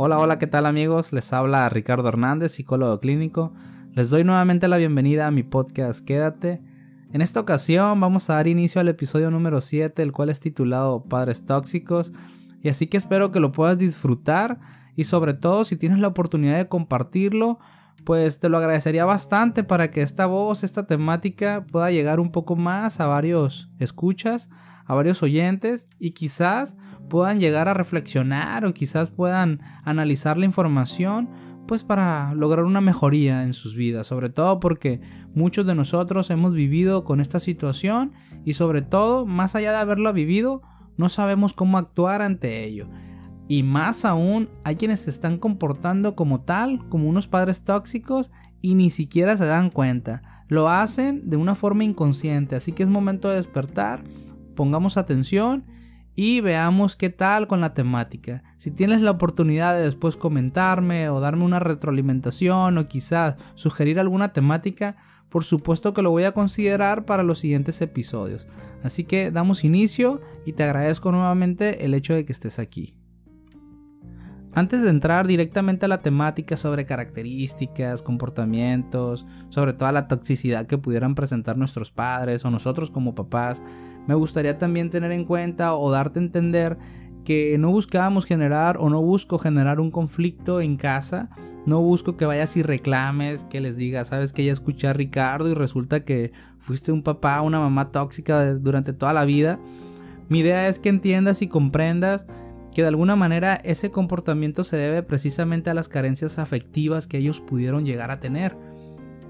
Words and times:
Hola, 0.00 0.20
hola, 0.20 0.36
¿qué 0.36 0.46
tal 0.46 0.64
amigos? 0.66 1.12
Les 1.12 1.32
habla 1.32 1.68
Ricardo 1.68 2.06
Hernández, 2.06 2.52
psicólogo 2.52 3.00
clínico. 3.00 3.52
Les 3.94 4.10
doy 4.10 4.22
nuevamente 4.22 4.68
la 4.68 4.76
bienvenida 4.76 5.26
a 5.26 5.32
mi 5.32 5.42
podcast 5.42 6.04
Quédate. 6.04 6.62
En 7.12 7.20
esta 7.20 7.40
ocasión 7.40 7.98
vamos 7.98 8.30
a 8.30 8.34
dar 8.34 8.46
inicio 8.46 8.80
al 8.80 8.86
episodio 8.86 9.28
número 9.32 9.60
7, 9.60 10.00
el 10.00 10.12
cual 10.12 10.30
es 10.30 10.38
titulado 10.38 11.02
Padres 11.02 11.46
Tóxicos. 11.46 12.12
Y 12.62 12.68
así 12.68 12.86
que 12.86 12.96
espero 12.96 13.32
que 13.32 13.40
lo 13.40 13.50
puedas 13.50 13.76
disfrutar 13.76 14.60
y 14.94 15.02
sobre 15.02 15.34
todo 15.34 15.64
si 15.64 15.74
tienes 15.74 15.98
la 15.98 16.06
oportunidad 16.06 16.58
de 16.58 16.68
compartirlo, 16.68 17.58
pues 18.04 18.38
te 18.38 18.48
lo 18.48 18.58
agradecería 18.58 19.04
bastante 19.04 19.64
para 19.64 19.90
que 19.90 20.02
esta 20.02 20.26
voz, 20.26 20.62
esta 20.62 20.86
temática 20.86 21.66
pueda 21.72 21.90
llegar 21.90 22.20
un 22.20 22.30
poco 22.30 22.54
más 22.54 23.00
a 23.00 23.08
varios 23.08 23.68
escuchas, 23.80 24.48
a 24.84 24.94
varios 24.94 25.24
oyentes 25.24 25.88
y 25.98 26.12
quizás 26.12 26.76
puedan 27.08 27.40
llegar 27.40 27.68
a 27.68 27.74
reflexionar 27.74 28.64
o 28.64 28.74
quizás 28.74 29.10
puedan 29.10 29.60
analizar 29.84 30.38
la 30.38 30.44
información 30.44 31.28
pues 31.68 31.84
para 31.84 32.34
lograr 32.34 32.64
una 32.64 32.80
mejoría 32.80 33.44
en 33.44 33.52
sus 33.52 33.74
vidas, 33.76 34.06
sobre 34.06 34.30
todo 34.30 34.58
porque 34.58 35.02
muchos 35.34 35.66
de 35.66 35.74
nosotros 35.74 36.30
hemos 36.30 36.54
vivido 36.54 37.04
con 37.04 37.20
esta 37.20 37.40
situación 37.40 38.12
y 38.44 38.54
sobre 38.54 38.80
todo, 38.80 39.26
más 39.26 39.54
allá 39.54 39.70
de 39.72 39.76
haberla 39.76 40.10
vivido, 40.12 40.62
no 40.96 41.10
sabemos 41.10 41.52
cómo 41.52 41.76
actuar 41.76 42.22
ante 42.22 42.64
ello. 42.64 42.88
Y 43.48 43.62
más 43.62 44.06
aún, 44.06 44.48
hay 44.64 44.76
quienes 44.76 45.00
se 45.00 45.10
están 45.10 45.38
comportando 45.38 46.16
como 46.16 46.40
tal, 46.40 46.88
como 46.88 47.08
unos 47.08 47.28
padres 47.28 47.64
tóxicos 47.64 48.32
y 48.62 48.74
ni 48.74 48.88
siquiera 48.88 49.36
se 49.36 49.46
dan 49.46 49.68
cuenta. 49.68 50.44
Lo 50.48 50.68
hacen 50.70 51.28
de 51.28 51.36
una 51.36 51.54
forma 51.54 51.84
inconsciente, 51.84 52.56
así 52.56 52.72
que 52.72 52.82
es 52.82 52.88
momento 52.88 53.28
de 53.28 53.36
despertar, 53.36 54.04
pongamos 54.54 54.96
atención 54.96 55.64
y 56.20 56.40
veamos 56.40 56.96
qué 56.96 57.10
tal 57.10 57.46
con 57.46 57.60
la 57.60 57.74
temática. 57.74 58.42
Si 58.56 58.72
tienes 58.72 59.02
la 59.02 59.12
oportunidad 59.12 59.76
de 59.76 59.84
después 59.84 60.16
comentarme 60.16 61.08
o 61.10 61.20
darme 61.20 61.44
una 61.44 61.60
retroalimentación 61.60 62.76
o 62.76 62.88
quizás 62.88 63.36
sugerir 63.54 64.00
alguna 64.00 64.32
temática, 64.32 64.96
por 65.28 65.44
supuesto 65.44 65.92
que 65.92 66.02
lo 66.02 66.10
voy 66.10 66.24
a 66.24 66.32
considerar 66.32 67.04
para 67.04 67.22
los 67.22 67.38
siguientes 67.38 67.80
episodios. 67.82 68.48
Así 68.82 69.04
que 69.04 69.30
damos 69.30 69.62
inicio 69.62 70.20
y 70.44 70.54
te 70.54 70.64
agradezco 70.64 71.12
nuevamente 71.12 71.84
el 71.84 71.94
hecho 71.94 72.14
de 72.14 72.24
que 72.24 72.32
estés 72.32 72.58
aquí. 72.58 72.96
Antes 74.54 74.82
de 74.82 74.90
entrar 74.90 75.28
directamente 75.28 75.84
a 75.84 75.88
la 75.88 76.02
temática 76.02 76.56
sobre 76.56 76.84
características, 76.84 78.02
comportamientos, 78.02 79.24
sobre 79.50 79.72
toda 79.72 79.92
la 79.92 80.08
toxicidad 80.08 80.66
que 80.66 80.78
pudieran 80.78 81.14
presentar 81.14 81.56
nuestros 81.56 81.92
padres 81.92 82.44
o 82.44 82.50
nosotros 82.50 82.90
como 82.90 83.14
papás, 83.14 83.62
me 84.08 84.14
gustaría 84.14 84.56
también 84.58 84.88
tener 84.88 85.12
en 85.12 85.26
cuenta 85.26 85.74
o 85.74 85.90
darte 85.90 86.18
a 86.18 86.22
entender 86.22 86.78
que 87.26 87.58
no 87.58 87.70
buscábamos 87.70 88.24
generar 88.24 88.78
o 88.78 88.88
no 88.88 89.02
busco 89.02 89.38
generar 89.38 89.80
un 89.80 89.90
conflicto 89.90 90.62
en 90.62 90.78
casa, 90.78 91.28
no 91.66 91.82
busco 91.82 92.16
que 92.16 92.24
vayas 92.24 92.56
y 92.56 92.62
reclames, 92.62 93.44
que 93.44 93.60
les 93.60 93.76
digas, 93.76 94.08
sabes 94.08 94.32
que 94.32 94.46
ya 94.46 94.52
escuché 94.54 94.88
a 94.88 94.94
Ricardo 94.94 95.50
y 95.50 95.54
resulta 95.54 96.06
que 96.06 96.32
fuiste 96.58 96.90
un 96.90 97.02
papá, 97.02 97.42
una 97.42 97.60
mamá 97.60 97.92
tóxica 97.92 98.54
durante 98.54 98.94
toda 98.94 99.12
la 99.12 99.26
vida. 99.26 99.60
Mi 100.30 100.40
idea 100.40 100.68
es 100.68 100.78
que 100.78 100.88
entiendas 100.88 101.42
y 101.42 101.48
comprendas 101.48 102.24
que 102.74 102.80
de 102.80 102.88
alguna 102.88 103.14
manera 103.14 103.56
ese 103.56 103.90
comportamiento 103.90 104.64
se 104.64 104.78
debe 104.78 105.02
precisamente 105.02 105.68
a 105.68 105.74
las 105.74 105.90
carencias 105.90 106.38
afectivas 106.38 107.06
que 107.06 107.18
ellos 107.18 107.40
pudieron 107.40 107.84
llegar 107.84 108.10
a 108.10 108.20
tener. 108.20 108.56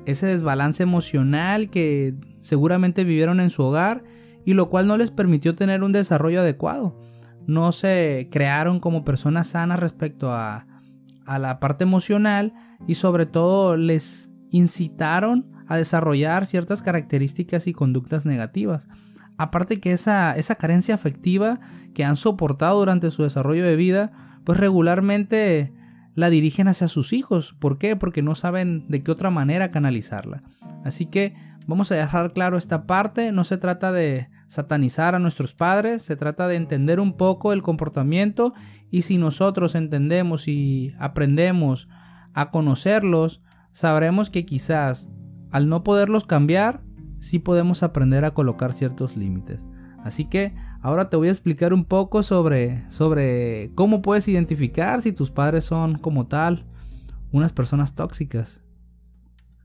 Ese 0.06 0.28
desbalance 0.28 0.84
emocional 0.84 1.68
que 1.68 2.14
seguramente 2.42 3.02
vivieron 3.02 3.40
en 3.40 3.50
su 3.50 3.64
hogar 3.64 4.04
y 4.48 4.54
lo 4.54 4.70
cual 4.70 4.86
no 4.86 4.96
les 4.96 5.10
permitió 5.10 5.54
tener 5.54 5.82
un 5.82 5.92
desarrollo 5.92 6.40
adecuado. 6.40 6.98
No 7.46 7.70
se 7.70 8.30
crearon 8.32 8.80
como 8.80 9.04
personas 9.04 9.48
sanas 9.48 9.78
respecto 9.78 10.32
a, 10.32 10.66
a 11.26 11.38
la 11.38 11.60
parte 11.60 11.84
emocional 11.84 12.54
y 12.86 12.94
sobre 12.94 13.26
todo 13.26 13.76
les 13.76 14.30
incitaron 14.50 15.52
a 15.66 15.76
desarrollar 15.76 16.46
ciertas 16.46 16.80
características 16.80 17.66
y 17.66 17.74
conductas 17.74 18.24
negativas. 18.24 18.88
Aparte 19.36 19.80
que 19.80 19.92
esa, 19.92 20.34
esa 20.34 20.54
carencia 20.54 20.94
afectiva 20.94 21.60
que 21.92 22.06
han 22.06 22.16
soportado 22.16 22.78
durante 22.78 23.10
su 23.10 23.24
desarrollo 23.24 23.66
de 23.66 23.76
vida, 23.76 24.12
pues 24.44 24.58
regularmente 24.58 25.74
la 26.14 26.30
dirigen 26.30 26.68
hacia 26.68 26.88
sus 26.88 27.12
hijos. 27.12 27.54
¿Por 27.58 27.76
qué? 27.76 27.96
Porque 27.96 28.22
no 28.22 28.34
saben 28.34 28.86
de 28.88 29.02
qué 29.02 29.10
otra 29.10 29.28
manera 29.28 29.70
canalizarla. 29.70 30.42
Así 30.86 31.04
que 31.04 31.34
vamos 31.66 31.92
a 31.92 31.96
dejar 31.96 32.32
claro 32.32 32.56
esta 32.56 32.86
parte, 32.86 33.30
no 33.30 33.44
se 33.44 33.58
trata 33.58 33.92
de 33.92 34.30
satanizar 34.48 35.14
a 35.14 35.18
nuestros 35.18 35.54
padres, 35.54 36.02
se 36.02 36.16
trata 36.16 36.48
de 36.48 36.56
entender 36.56 36.98
un 36.98 37.12
poco 37.12 37.52
el 37.52 37.62
comportamiento 37.62 38.54
y 38.90 39.02
si 39.02 39.18
nosotros 39.18 39.74
entendemos 39.74 40.48
y 40.48 40.94
aprendemos 40.98 41.88
a 42.32 42.50
conocerlos, 42.50 43.42
sabremos 43.72 44.30
que 44.30 44.46
quizás 44.46 45.12
al 45.52 45.68
no 45.68 45.84
poderlos 45.84 46.24
cambiar, 46.24 46.82
sí 47.20 47.38
podemos 47.38 47.82
aprender 47.82 48.24
a 48.24 48.32
colocar 48.32 48.72
ciertos 48.72 49.16
límites. 49.16 49.68
Así 50.02 50.24
que 50.24 50.54
ahora 50.80 51.10
te 51.10 51.16
voy 51.16 51.28
a 51.28 51.32
explicar 51.32 51.74
un 51.74 51.84
poco 51.84 52.22
sobre, 52.22 52.90
sobre 52.90 53.70
cómo 53.74 54.00
puedes 54.00 54.28
identificar 54.28 55.02
si 55.02 55.12
tus 55.12 55.30
padres 55.30 55.64
son 55.64 55.98
como 55.98 56.26
tal 56.26 56.64
unas 57.32 57.52
personas 57.52 57.94
tóxicas. 57.94 58.62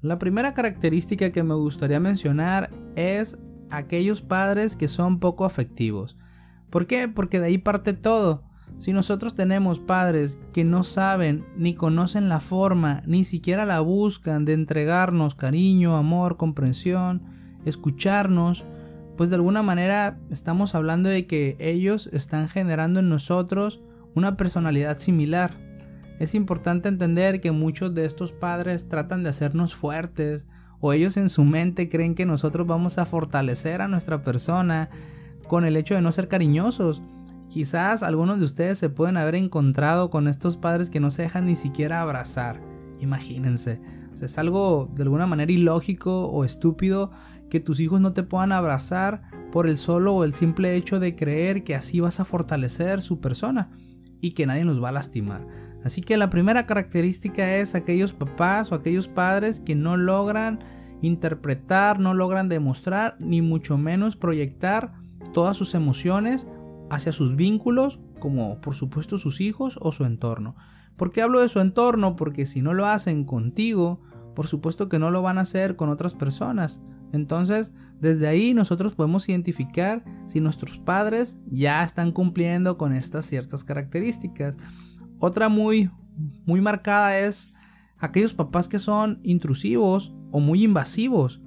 La 0.01 0.19
primera 0.19 0.53
característica 0.53 1.31
que 1.31 1.43
me 1.43 1.53
gustaría 1.53 2.01
mencionar 2.01 2.69
es 2.97 3.41
aquellos 3.77 4.21
padres 4.21 4.75
que 4.75 4.87
son 4.87 5.19
poco 5.19 5.45
afectivos. 5.45 6.17
¿Por 6.69 6.87
qué? 6.87 7.07
Porque 7.07 7.39
de 7.39 7.47
ahí 7.47 7.57
parte 7.57 7.93
todo. 7.93 8.43
Si 8.77 8.91
nosotros 8.91 9.35
tenemos 9.35 9.79
padres 9.79 10.39
que 10.51 10.63
no 10.63 10.83
saben 10.83 11.45
ni 11.55 11.75
conocen 11.75 12.29
la 12.29 12.39
forma, 12.39 13.03
ni 13.05 13.23
siquiera 13.23 13.65
la 13.65 13.79
buscan 13.79 14.45
de 14.45 14.53
entregarnos 14.53 15.35
cariño, 15.35 15.95
amor, 15.95 16.37
comprensión, 16.37 17.21
escucharnos, 17.65 18.65
pues 19.15 19.29
de 19.29 19.35
alguna 19.35 19.61
manera 19.61 20.17
estamos 20.31 20.73
hablando 20.73 21.09
de 21.09 21.27
que 21.27 21.55
ellos 21.59 22.09
están 22.11 22.49
generando 22.49 22.99
en 22.99 23.09
nosotros 23.09 23.81
una 24.15 24.37
personalidad 24.37 24.97
similar. 24.97 25.57
Es 26.19 26.35
importante 26.35 26.89
entender 26.89 27.41
que 27.41 27.51
muchos 27.51 27.93
de 27.93 28.05
estos 28.05 28.31
padres 28.31 28.89
tratan 28.89 29.23
de 29.23 29.29
hacernos 29.29 29.75
fuertes, 29.75 30.45
o 30.85 30.91
ellos 30.91 31.15
en 31.15 31.29
su 31.29 31.45
mente 31.45 31.87
creen 31.87 32.13
que 32.13 32.25
nosotros 32.25 32.67
vamos 32.67 32.97
a 32.97 33.05
fortalecer 33.05 33.79
a 33.81 33.87
nuestra 33.87 34.21
persona 34.21 34.89
con 35.47 35.63
el 35.63 35.77
hecho 35.77 35.95
de 35.95 36.01
no 36.01 36.11
ser 36.11 36.27
cariñosos. 36.27 37.01
Quizás 37.49 38.03
algunos 38.03 38.39
de 38.39 38.45
ustedes 38.45 38.79
se 38.79 38.89
pueden 38.89 39.15
haber 39.15 39.35
encontrado 39.35 40.09
con 40.09 40.27
estos 40.27 40.57
padres 40.57 40.89
que 40.89 40.99
no 40.99 41.09
se 41.09 41.21
dejan 41.21 41.45
ni 41.45 41.55
siquiera 41.55 42.01
abrazar. 42.01 42.61
Imagínense. 42.99 43.79
es 44.13 44.37
algo 44.37 44.91
de 44.93 45.03
alguna 45.03 45.25
manera 45.25 45.53
ilógico 45.53 46.25
o 46.25 46.43
estúpido 46.43 47.11
que 47.49 47.61
tus 47.61 47.79
hijos 47.79 48.01
no 48.01 48.11
te 48.11 48.23
puedan 48.23 48.51
abrazar 48.51 49.21
por 49.53 49.69
el 49.69 49.77
solo 49.77 50.13
o 50.13 50.25
el 50.25 50.33
simple 50.33 50.75
hecho 50.75 50.99
de 50.99 51.15
creer 51.15 51.63
que 51.63 51.75
así 51.75 52.01
vas 52.01 52.19
a 52.19 52.25
fortalecer 52.25 52.99
su 52.99 53.21
persona 53.21 53.71
y 54.19 54.31
que 54.31 54.45
nadie 54.45 54.65
nos 54.65 54.83
va 54.83 54.89
a 54.89 54.93
lastimar. 54.93 55.47
Así 55.83 56.01
que 56.01 56.17
la 56.17 56.29
primera 56.29 56.65
característica 56.65 57.57
es 57.57 57.75
aquellos 57.75 58.13
papás 58.13 58.71
o 58.71 58.75
aquellos 58.75 59.07
padres 59.07 59.59
que 59.59 59.75
no 59.75 59.97
logran 59.97 60.59
interpretar, 61.01 61.99
no 61.99 62.13
logran 62.13 62.47
demostrar, 62.47 63.17
ni 63.19 63.41
mucho 63.41 63.77
menos 63.77 64.15
proyectar 64.15 64.93
todas 65.33 65.57
sus 65.57 65.75
emociones 65.75 66.47
hacia 66.89 67.11
sus 67.11 67.35
vínculos, 67.35 67.99
como 68.19 68.61
por 68.61 68.75
supuesto 68.75 69.17
sus 69.17 69.41
hijos 69.41 69.77
o 69.81 69.91
su 69.91 70.05
entorno. 70.05 70.55
¿Por 70.95 71.11
qué 71.11 71.21
hablo 71.21 71.41
de 71.41 71.49
su 71.49 71.59
entorno? 71.59 72.15
Porque 72.15 72.45
si 72.45 72.61
no 72.61 72.73
lo 72.73 72.85
hacen 72.85 73.25
contigo, 73.25 74.01
por 74.35 74.47
supuesto 74.47 74.89
que 74.89 74.99
no 74.99 75.11
lo 75.11 75.21
van 75.21 75.37
a 75.37 75.41
hacer 75.41 75.75
con 75.75 75.89
otras 75.89 76.13
personas. 76.13 76.81
Entonces, 77.11 77.73
desde 77.99 78.27
ahí 78.27 78.53
nosotros 78.53 78.95
podemos 78.95 79.27
identificar 79.29 80.03
si 80.25 80.39
nuestros 80.39 80.79
padres 80.79 81.39
ya 81.45 81.83
están 81.83 82.11
cumpliendo 82.11 82.77
con 82.77 82.93
estas 82.93 83.25
ciertas 83.25 83.63
características. 83.63 84.57
Otra 85.25 85.47
muy, 85.47 85.89
muy 86.45 86.59
marcada 86.59 87.17
es 87.17 87.53
aquellos 87.97 88.33
papás 88.33 88.67
que 88.67 88.77
son 88.77 89.21
intrusivos 89.23 90.13
o 90.31 90.41
muy 90.41 90.65
invasivos, 90.65 91.41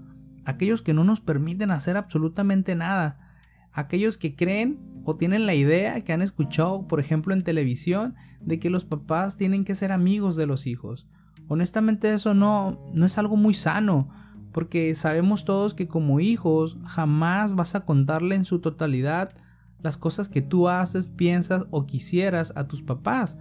aquellos 0.47 0.81
que 0.81 0.95
no 0.95 1.05
nos 1.05 1.21
permiten 1.21 1.71
hacer 1.71 1.99
absolutamente 1.99 2.75
nada, 2.75 3.37
aquellos 3.75 4.17
que 4.17 4.35
creen 4.35 4.81
o 5.05 5.19
tienen 5.19 5.45
la 5.45 5.53
idea 5.53 6.01
que 6.01 6.15
han 6.15 6.23
escuchado, 6.23 6.89
por 6.89 7.01
ejemplo, 7.01 7.35
en 7.35 7.45
televisión, 7.45 8.15
de 8.41 8.59
que 8.59 8.71
los 8.71 8.87
papás 8.87 9.37
tienen 9.37 9.63
que 9.63 9.75
ser 9.75 9.93
amigos 9.93 10.37
de 10.37 10.47
los 10.47 10.67
hijos. 10.67 11.07
Honestamente 11.47 12.15
eso 12.15 12.33
no, 12.33 12.81
no 12.95 13.05
es 13.05 13.19
algo 13.19 13.37
muy 13.37 13.53
sano, 13.53 14.09
porque 14.53 14.95
sabemos 14.95 15.45
todos 15.45 15.75
que 15.75 15.87
como 15.87 16.19
hijos 16.19 16.79
jamás 16.87 17.55
vas 17.55 17.75
a 17.75 17.85
contarle 17.85 18.37
en 18.37 18.47
su 18.47 18.61
totalidad 18.61 19.35
las 19.83 19.99
cosas 19.99 20.31
que 20.31 20.41
tú 20.41 20.71
haces, 20.71 21.09
piensas 21.09 21.67
o 21.71 21.87
quisieras 21.87 22.55
a 22.57 22.67
tus 22.67 22.83
papás. 22.83 23.37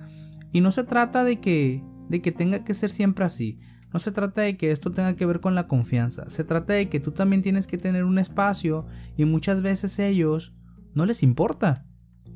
Y 0.56 0.62
no 0.62 0.72
se 0.72 0.86
trata 0.86 1.26
de 1.26 1.42
que, 1.42 1.84
de 2.08 2.22
que 2.22 2.32
tenga 2.32 2.64
que 2.64 2.74
ser 2.74 2.90
siempre 2.90 3.26
así. 3.26 3.60
No 3.92 4.00
se 4.00 4.14
trata 4.14 4.40
de 4.40 4.56
que 4.56 4.72
esto 4.72 4.94
tenga 4.94 5.14
que 5.18 5.26
ver 5.26 5.42
con 5.42 5.54
la 5.54 5.68
confianza. 5.68 6.30
Se 6.30 6.46
trata 6.46 6.72
de 6.72 6.88
que 6.88 7.02
tú 7.02 7.12
también 7.12 7.42
tienes 7.42 7.68
que 7.68 7.78
tener 7.78 8.06
un 8.06 8.18
espacio 8.20 8.86
y 9.18 9.26
muchas 9.26 9.62
veces 9.62 10.00
ellos 10.00 10.56
no 10.94 11.06
les 11.06 11.24
importa. 11.24 11.86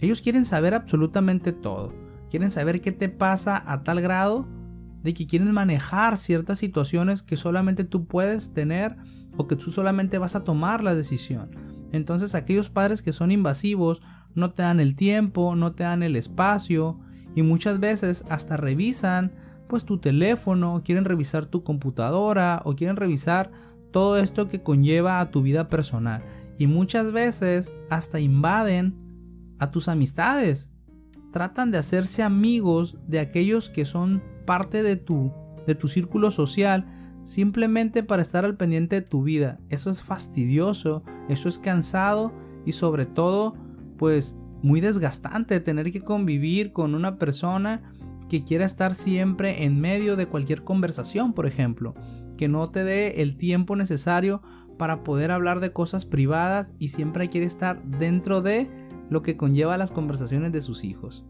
Ellos 0.01 0.19
quieren 0.19 0.43
saber 0.43 0.73
absolutamente 0.73 1.53
todo. 1.53 1.93
quieren 2.29 2.51
saber 2.51 2.81
qué 2.81 2.91
te 2.91 3.07
pasa 3.07 3.63
a 3.65 3.83
tal 3.83 4.01
grado 4.01 4.49
de 5.01 5.13
que 5.13 5.25
quieren 5.25 5.53
manejar 5.53 6.17
ciertas 6.17 6.59
situaciones 6.59 7.23
que 7.23 7.37
solamente 7.37 7.85
tú 7.85 8.05
puedes 8.05 8.53
tener 8.53 8.97
o 9.37 9.47
que 9.47 9.55
tú 9.55 9.71
solamente 9.71 10.17
vas 10.17 10.35
a 10.35 10.43
tomar 10.43 10.83
la 10.83 10.93
decisión. 10.93 11.51
Entonces 11.93 12.35
aquellos 12.35 12.67
padres 12.67 13.01
que 13.01 13.13
son 13.13 13.31
invasivos 13.31 14.01
no 14.35 14.51
te 14.51 14.63
dan 14.63 14.81
el 14.81 14.97
tiempo, 14.97 15.55
no 15.55 15.71
te 15.71 15.83
dan 15.83 16.03
el 16.03 16.17
espacio 16.17 16.99
y 17.35 17.41
muchas 17.41 17.79
veces 17.79 18.25
hasta 18.29 18.57
revisan 18.57 19.31
pues 19.67 19.85
tu 19.85 19.99
teléfono, 19.99 20.81
quieren 20.83 21.05
revisar 21.05 21.45
tu 21.45 21.63
computadora 21.63 22.61
o 22.65 22.75
quieren 22.75 22.95
revisar 22.95 23.51
todo 23.91 24.17
esto 24.17 24.49
que 24.49 24.63
conlleva 24.63 25.19
a 25.19 25.29
tu 25.31 25.41
vida 25.41 25.69
personal 25.69 26.23
y 26.57 26.67
muchas 26.67 27.11
veces 27.11 27.71
hasta 27.89 28.19
invaden 28.19 28.95
a 29.59 29.71
tus 29.71 29.87
amistades. 29.87 30.71
Tratan 31.31 31.71
de 31.71 31.77
hacerse 31.77 32.23
amigos 32.23 32.97
de 33.07 33.19
aquellos 33.19 33.69
que 33.69 33.85
son 33.85 34.23
parte 34.45 34.81
de 34.83 34.95
tu 34.95 35.31
de 35.67 35.75
tu 35.75 35.87
círculo 35.87 36.31
social 36.31 36.87
simplemente 37.23 38.01
para 38.01 38.23
estar 38.23 38.43
al 38.43 38.57
pendiente 38.57 38.95
de 38.95 39.01
tu 39.03 39.21
vida. 39.21 39.59
Eso 39.69 39.91
es 39.91 40.01
fastidioso, 40.01 41.03
eso 41.27 41.47
es 41.47 41.59
cansado 41.59 42.33
y 42.65 42.71
sobre 42.71 43.05
todo 43.05 43.55
pues 43.97 44.39
muy 44.61 44.81
desgastante 44.81 45.59
tener 45.59 45.91
que 45.91 46.01
convivir 46.01 46.71
con 46.71 46.95
una 46.95 47.17
persona 47.17 47.93
que 48.29 48.43
quiera 48.43 48.65
estar 48.65 48.95
siempre 48.95 49.63
en 49.65 49.79
medio 49.79 50.15
de 50.15 50.27
cualquier 50.27 50.63
conversación, 50.63 51.33
por 51.33 51.47
ejemplo, 51.47 51.95
que 52.37 52.47
no 52.47 52.69
te 52.69 52.83
dé 52.83 53.21
el 53.21 53.35
tiempo 53.35 53.75
necesario 53.75 54.41
para 54.77 55.03
poder 55.03 55.31
hablar 55.31 55.59
de 55.59 55.73
cosas 55.73 56.05
privadas 56.05 56.71
y 56.79 56.89
siempre 56.89 57.29
quiere 57.29 57.47
estar 57.47 57.83
dentro 57.83 58.41
de 58.41 58.69
lo 59.09 59.23
que 59.23 59.35
conlleva 59.35 59.77
las 59.77 59.91
conversaciones 59.91 60.51
de 60.51 60.61
sus 60.61 60.83
hijos. 60.83 61.25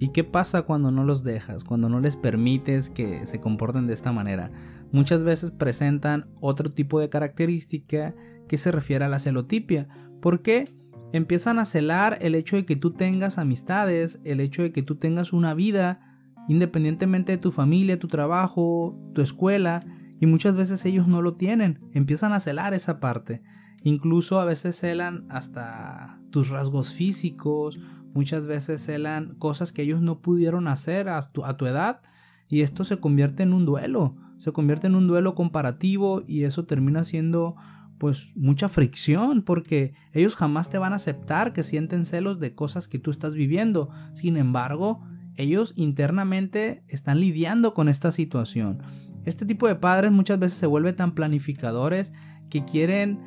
¿Y 0.00 0.08
qué 0.08 0.24
pasa 0.24 0.62
cuando 0.62 0.90
no 0.90 1.04
los 1.04 1.22
dejas, 1.22 1.62
cuando 1.62 1.88
no 1.88 2.00
les 2.00 2.16
permites 2.16 2.90
que 2.90 3.26
se 3.26 3.40
comporten 3.40 3.86
de 3.86 3.94
esta 3.94 4.12
manera? 4.12 4.50
Muchas 4.90 5.22
veces 5.22 5.52
presentan 5.52 6.26
otro 6.40 6.72
tipo 6.72 6.98
de 6.98 7.08
característica 7.08 8.14
que 8.48 8.58
se 8.58 8.72
refiere 8.72 9.04
a 9.04 9.08
la 9.08 9.18
celotipia. 9.18 9.88
¿Por 10.20 10.42
qué? 10.42 10.64
Empiezan 11.14 11.60
a 11.60 11.64
celar 11.64 12.18
el 12.22 12.34
hecho 12.34 12.56
de 12.56 12.66
que 12.66 12.74
tú 12.74 12.90
tengas 12.90 13.38
amistades, 13.38 14.20
el 14.24 14.40
hecho 14.40 14.62
de 14.62 14.72
que 14.72 14.82
tú 14.82 14.96
tengas 14.96 15.32
una 15.32 15.54
vida, 15.54 16.00
independientemente 16.48 17.30
de 17.30 17.38
tu 17.38 17.52
familia, 17.52 18.00
tu 18.00 18.08
trabajo, 18.08 18.98
tu 19.14 19.22
escuela, 19.22 19.86
y 20.18 20.26
muchas 20.26 20.56
veces 20.56 20.84
ellos 20.86 21.06
no 21.06 21.22
lo 21.22 21.34
tienen, 21.36 21.78
empiezan 21.92 22.32
a 22.32 22.40
celar 22.40 22.74
esa 22.74 22.98
parte. 22.98 23.44
Incluso 23.84 24.40
a 24.40 24.44
veces 24.44 24.76
celan 24.80 25.24
hasta 25.30 26.20
tus 26.30 26.48
rasgos 26.48 26.92
físicos, 26.94 27.78
muchas 28.12 28.46
veces 28.46 28.84
celan 28.84 29.36
cosas 29.36 29.70
que 29.70 29.82
ellos 29.82 30.02
no 30.02 30.20
pudieron 30.20 30.66
hacer 30.66 31.08
a 31.08 31.22
tu, 31.22 31.44
a 31.44 31.56
tu 31.56 31.66
edad, 31.66 32.00
y 32.48 32.62
esto 32.62 32.82
se 32.82 32.98
convierte 32.98 33.44
en 33.44 33.52
un 33.52 33.66
duelo, 33.66 34.16
se 34.36 34.50
convierte 34.50 34.88
en 34.88 34.96
un 34.96 35.06
duelo 35.06 35.36
comparativo 35.36 36.24
y 36.26 36.42
eso 36.42 36.64
termina 36.64 37.04
siendo 37.04 37.54
pues 38.04 38.36
mucha 38.36 38.68
fricción 38.68 39.40
porque 39.40 39.94
ellos 40.12 40.36
jamás 40.36 40.68
te 40.68 40.76
van 40.76 40.92
a 40.92 40.96
aceptar 40.96 41.54
que 41.54 41.62
sienten 41.62 42.04
celos 42.04 42.38
de 42.38 42.54
cosas 42.54 42.86
que 42.86 42.98
tú 42.98 43.10
estás 43.10 43.34
viviendo. 43.34 43.88
Sin 44.12 44.36
embargo, 44.36 45.02
ellos 45.36 45.72
internamente 45.74 46.84
están 46.86 47.18
lidiando 47.18 47.72
con 47.72 47.88
esta 47.88 48.12
situación. 48.12 48.82
Este 49.24 49.46
tipo 49.46 49.66
de 49.68 49.76
padres 49.76 50.12
muchas 50.12 50.38
veces 50.38 50.58
se 50.58 50.66
vuelven 50.66 50.96
tan 50.96 51.14
planificadores 51.14 52.12
que 52.50 52.66
quieren 52.66 53.20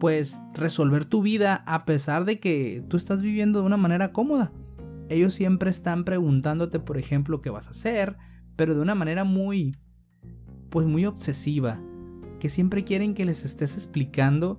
pues 0.00 0.40
resolver 0.54 1.04
tu 1.04 1.20
vida 1.20 1.62
a 1.66 1.84
pesar 1.84 2.24
de 2.24 2.40
que 2.40 2.82
tú 2.88 2.96
estás 2.96 3.20
viviendo 3.20 3.60
de 3.60 3.66
una 3.66 3.76
manera 3.76 4.12
cómoda. 4.12 4.50
Ellos 5.10 5.34
siempre 5.34 5.68
están 5.68 6.04
preguntándote, 6.04 6.78
por 6.78 6.96
ejemplo, 6.96 7.42
qué 7.42 7.50
vas 7.50 7.66
a 7.66 7.72
hacer, 7.72 8.16
pero 8.56 8.74
de 8.74 8.80
una 8.80 8.94
manera 8.94 9.24
muy 9.24 9.76
pues 10.70 10.86
muy 10.86 11.04
obsesiva 11.04 11.82
que 12.42 12.48
siempre 12.48 12.82
quieren 12.82 13.14
que 13.14 13.24
les 13.24 13.44
estés 13.44 13.76
explicando 13.76 14.58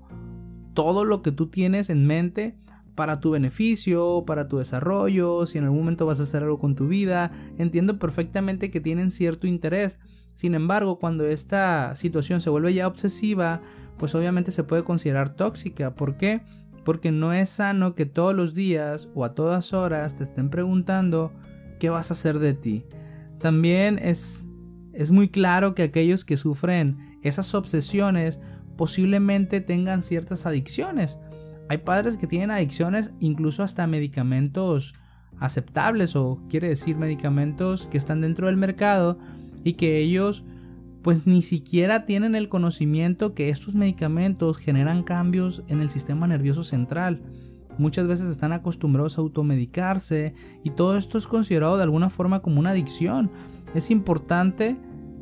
todo 0.74 1.04
lo 1.04 1.22
que 1.22 1.34
tú 1.34 1.48
tienes 1.48 1.90
en 1.90 2.08
mente 2.08 2.56
para 2.96 3.20
tu 3.20 3.32
beneficio, 3.32 4.24
para 4.26 4.48
tu 4.48 4.60
desarrollo, 4.60 5.46
si 5.46 5.58
en 5.58 5.66
algún 5.66 5.80
momento 5.80 6.06
vas 6.06 6.22
a 6.22 6.24
hacer 6.24 6.44
algo 6.44 6.60
con 6.60 6.76
tu 6.76 6.88
vida. 6.88 7.32
Entiendo 7.58 8.00
perfectamente 8.00 8.72
que 8.72 8.80
tienen 8.80 9.12
cierto 9.12 9.48
interés. 9.48 10.00
Sin 10.34 10.56
embargo, 10.56 10.98
cuando 10.98 11.26
esta 11.26 11.94
situación 11.98 12.40
se 12.40 12.50
vuelve 12.50 12.74
ya 12.74 12.88
obsesiva, 12.88 13.62
pues 13.98 14.16
obviamente 14.16 14.52
se 14.52 14.64
puede 14.64 14.86
considerar 14.86 15.32
tóxica. 15.32 15.94
¿Por 15.94 16.16
qué? 16.16 16.42
Porque 16.86 17.12
no 17.12 17.34
es 17.34 17.50
sano 17.50 17.96
que 17.96 18.06
todos 18.06 18.34
los 18.34 18.54
días 18.54 19.10
o 19.14 19.26
a 19.26 19.36
todas 19.36 19.74
horas 19.74 20.16
te 20.16 20.24
estén 20.24 20.50
preguntando 20.50 21.34
qué 21.82 21.90
vas 21.90 22.12
a 22.12 22.14
hacer 22.14 22.40
de 22.40 22.54
ti. 22.54 22.86
También 23.42 24.00
es, 24.02 24.46
es 24.94 25.12
muy 25.12 25.28
claro 25.28 25.76
que 25.76 25.84
aquellos 25.84 26.24
que 26.24 26.38
sufren 26.38 27.13
esas 27.24 27.54
obsesiones 27.56 28.40
posiblemente 28.76 29.62
tengan 29.62 30.04
ciertas 30.04 30.46
adicciones. 30.46 31.20
Hay 31.70 31.80
padres 31.80 32.18
que 32.18 32.28
tienen 32.28 32.52
adicciones 32.52 33.12
incluso 33.20 33.64
hasta 33.64 33.88
medicamentos 33.88 34.94
aceptables 35.40 36.16
o 36.16 36.42
quiere 36.50 36.70
decir 36.70 36.98
medicamentos 36.98 37.88
que 37.88 37.98
están 37.98 38.22
dentro 38.22 38.48
del 38.48 38.58
mercado 38.58 39.18
y 39.64 39.74
que 39.74 39.98
ellos 39.98 40.44
pues 41.02 41.28
ni 41.28 41.42
siquiera 41.42 42.06
tienen 42.06 42.34
el 42.34 42.48
conocimiento 42.48 43.34
que 43.34 43.50
estos 43.50 43.76
medicamentos 43.76 44.58
generan 44.58 45.04
cambios 45.04 45.64
en 45.68 45.82
el 45.82 45.90
sistema 45.90 46.28
nervioso 46.28 46.64
central. 46.64 47.22
Muchas 47.78 48.08
veces 48.08 48.30
están 48.30 48.54
acostumbrados 48.54 49.18
a 49.18 49.22
automedicarse 49.22 50.34
y 50.64 50.70
todo 50.70 50.98
esto 50.98 51.18
es 51.18 51.28
considerado 51.28 51.76
de 51.76 51.84
alguna 51.84 52.10
forma 52.10 52.42
como 52.42 52.60
una 52.60 52.70
adicción. 52.70 53.32
Es 53.74 53.92
importante 53.92 54.78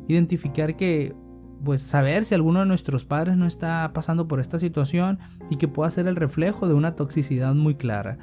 identificar 0.06 0.76
que 0.76 1.16
pues 1.64 1.82
saber 1.82 2.24
si 2.24 2.34
alguno 2.34 2.60
de 2.60 2.66
nuestros 2.66 3.04
padres 3.04 3.36
no 3.36 3.46
está 3.46 3.90
pasando 3.92 4.28
por 4.28 4.40
esta 4.40 4.58
situación 4.58 5.18
y 5.50 5.56
que 5.56 5.68
pueda 5.68 5.90
ser 5.90 6.06
el 6.06 6.16
reflejo 6.16 6.68
de 6.68 6.74
una 6.74 6.96
toxicidad 6.96 7.54
muy 7.54 7.74
clara. 7.74 8.18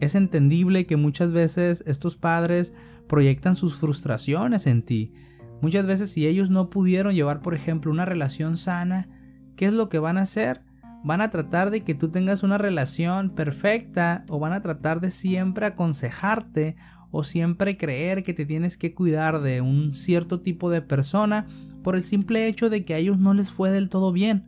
Es 0.00 0.14
entendible 0.14 0.86
que 0.86 0.96
muchas 0.96 1.32
veces 1.32 1.84
estos 1.86 2.16
padres 2.16 2.72
proyectan 3.06 3.56
sus 3.56 3.76
frustraciones 3.76 4.66
en 4.66 4.82
ti. 4.82 5.12
Muchas 5.60 5.86
veces 5.86 6.10
si 6.10 6.26
ellos 6.26 6.48
no 6.48 6.70
pudieron 6.70 7.14
llevar, 7.14 7.42
por 7.42 7.54
ejemplo, 7.54 7.90
una 7.90 8.06
relación 8.06 8.56
sana, 8.56 9.08
¿qué 9.56 9.66
es 9.66 9.74
lo 9.74 9.88
que 9.88 9.98
van 9.98 10.16
a 10.16 10.22
hacer? 10.22 10.62
Van 11.04 11.20
a 11.20 11.30
tratar 11.30 11.70
de 11.70 11.82
que 11.82 11.94
tú 11.94 12.10
tengas 12.10 12.42
una 12.42 12.56
relación 12.56 13.30
perfecta 13.30 14.24
o 14.28 14.38
van 14.38 14.52
a 14.52 14.62
tratar 14.62 15.00
de 15.00 15.10
siempre 15.10 15.66
aconsejarte 15.66 16.76
o 17.10 17.24
siempre 17.24 17.76
creer 17.76 18.22
que 18.22 18.34
te 18.34 18.46
tienes 18.46 18.76
que 18.76 18.94
cuidar 18.94 19.40
de 19.40 19.60
un 19.60 19.94
cierto 19.94 20.40
tipo 20.40 20.70
de 20.70 20.82
persona 20.82 21.46
por 21.82 21.96
el 21.96 22.04
simple 22.04 22.46
hecho 22.46 22.70
de 22.70 22.84
que 22.84 22.94
a 22.94 22.98
ellos 22.98 23.18
no 23.18 23.34
les 23.34 23.50
fue 23.50 23.70
del 23.70 23.88
todo 23.88 24.12
bien. 24.12 24.46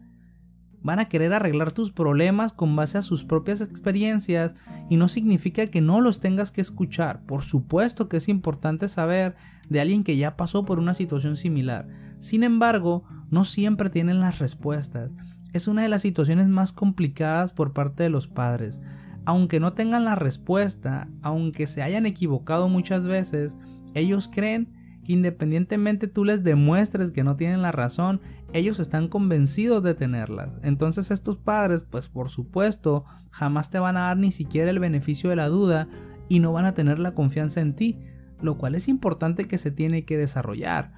Van 0.82 0.98
a 0.98 1.08
querer 1.08 1.32
arreglar 1.32 1.70
tus 1.70 1.92
problemas 1.92 2.52
con 2.52 2.74
base 2.74 2.98
a 2.98 3.02
sus 3.02 3.22
propias 3.22 3.60
experiencias 3.60 4.54
y 4.90 4.96
no 4.96 5.06
significa 5.06 5.68
que 5.68 5.80
no 5.80 6.00
los 6.00 6.18
tengas 6.18 6.50
que 6.50 6.60
escuchar. 6.60 7.24
Por 7.24 7.42
supuesto 7.42 8.08
que 8.08 8.16
es 8.16 8.28
importante 8.28 8.88
saber 8.88 9.36
de 9.68 9.80
alguien 9.80 10.02
que 10.02 10.16
ya 10.16 10.36
pasó 10.36 10.64
por 10.64 10.80
una 10.80 10.94
situación 10.94 11.36
similar. 11.36 11.88
Sin 12.18 12.42
embargo, 12.42 13.04
no 13.30 13.44
siempre 13.44 13.90
tienen 13.90 14.18
las 14.18 14.40
respuestas. 14.40 15.10
Es 15.52 15.68
una 15.68 15.82
de 15.82 15.88
las 15.88 16.02
situaciones 16.02 16.48
más 16.48 16.72
complicadas 16.72 17.52
por 17.52 17.72
parte 17.72 18.02
de 18.02 18.10
los 18.10 18.26
padres 18.26 18.80
aunque 19.24 19.60
no 19.60 19.72
tengan 19.72 20.04
la 20.04 20.14
respuesta, 20.14 21.08
aunque 21.22 21.66
se 21.66 21.82
hayan 21.82 22.06
equivocado 22.06 22.68
muchas 22.68 23.06
veces, 23.06 23.56
ellos 23.94 24.28
creen 24.32 24.72
que 25.04 25.12
independientemente 25.12 26.08
tú 26.08 26.24
les 26.24 26.44
demuestres 26.44 27.10
que 27.10 27.24
no 27.24 27.36
tienen 27.36 27.62
la 27.62 27.72
razón, 27.72 28.20
ellos 28.52 28.80
están 28.80 29.08
convencidos 29.08 29.82
de 29.82 29.94
tenerlas. 29.94 30.60
Entonces 30.62 31.10
estos 31.10 31.36
padres, 31.36 31.84
pues 31.88 32.08
por 32.08 32.28
supuesto, 32.28 33.04
jamás 33.30 33.70
te 33.70 33.78
van 33.78 33.96
a 33.96 34.02
dar 34.02 34.16
ni 34.16 34.30
siquiera 34.30 34.70
el 34.70 34.78
beneficio 34.78 35.30
de 35.30 35.36
la 35.36 35.48
duda 35.48 35.88
y 36.28 36.40
no 36.40 36.52
van 36.52 36.64
a 36.64 36.74
tener 36.74 36.98
la 36.98 37.14
confianza 37.14 37.60
en 37.60 37.74
ti, 37.74 37.98
lo 38.40 38.58
cual 38.58 38.74
es 38.74 38.88
importante 38.88 39.46
que 39.46 39.58
se 39.58 39.70
tiene 39.70 40.04
que 40.04 40.16
desarrollar. 40.16 40.92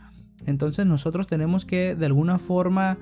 Entonces 0.47 0.87
nosotros 0.87 1.26
tenemos 1.26 1.64
que 1.64 1.95
de 1.95 2.07
alguna 2.07 2.38
forma 2.38 2.99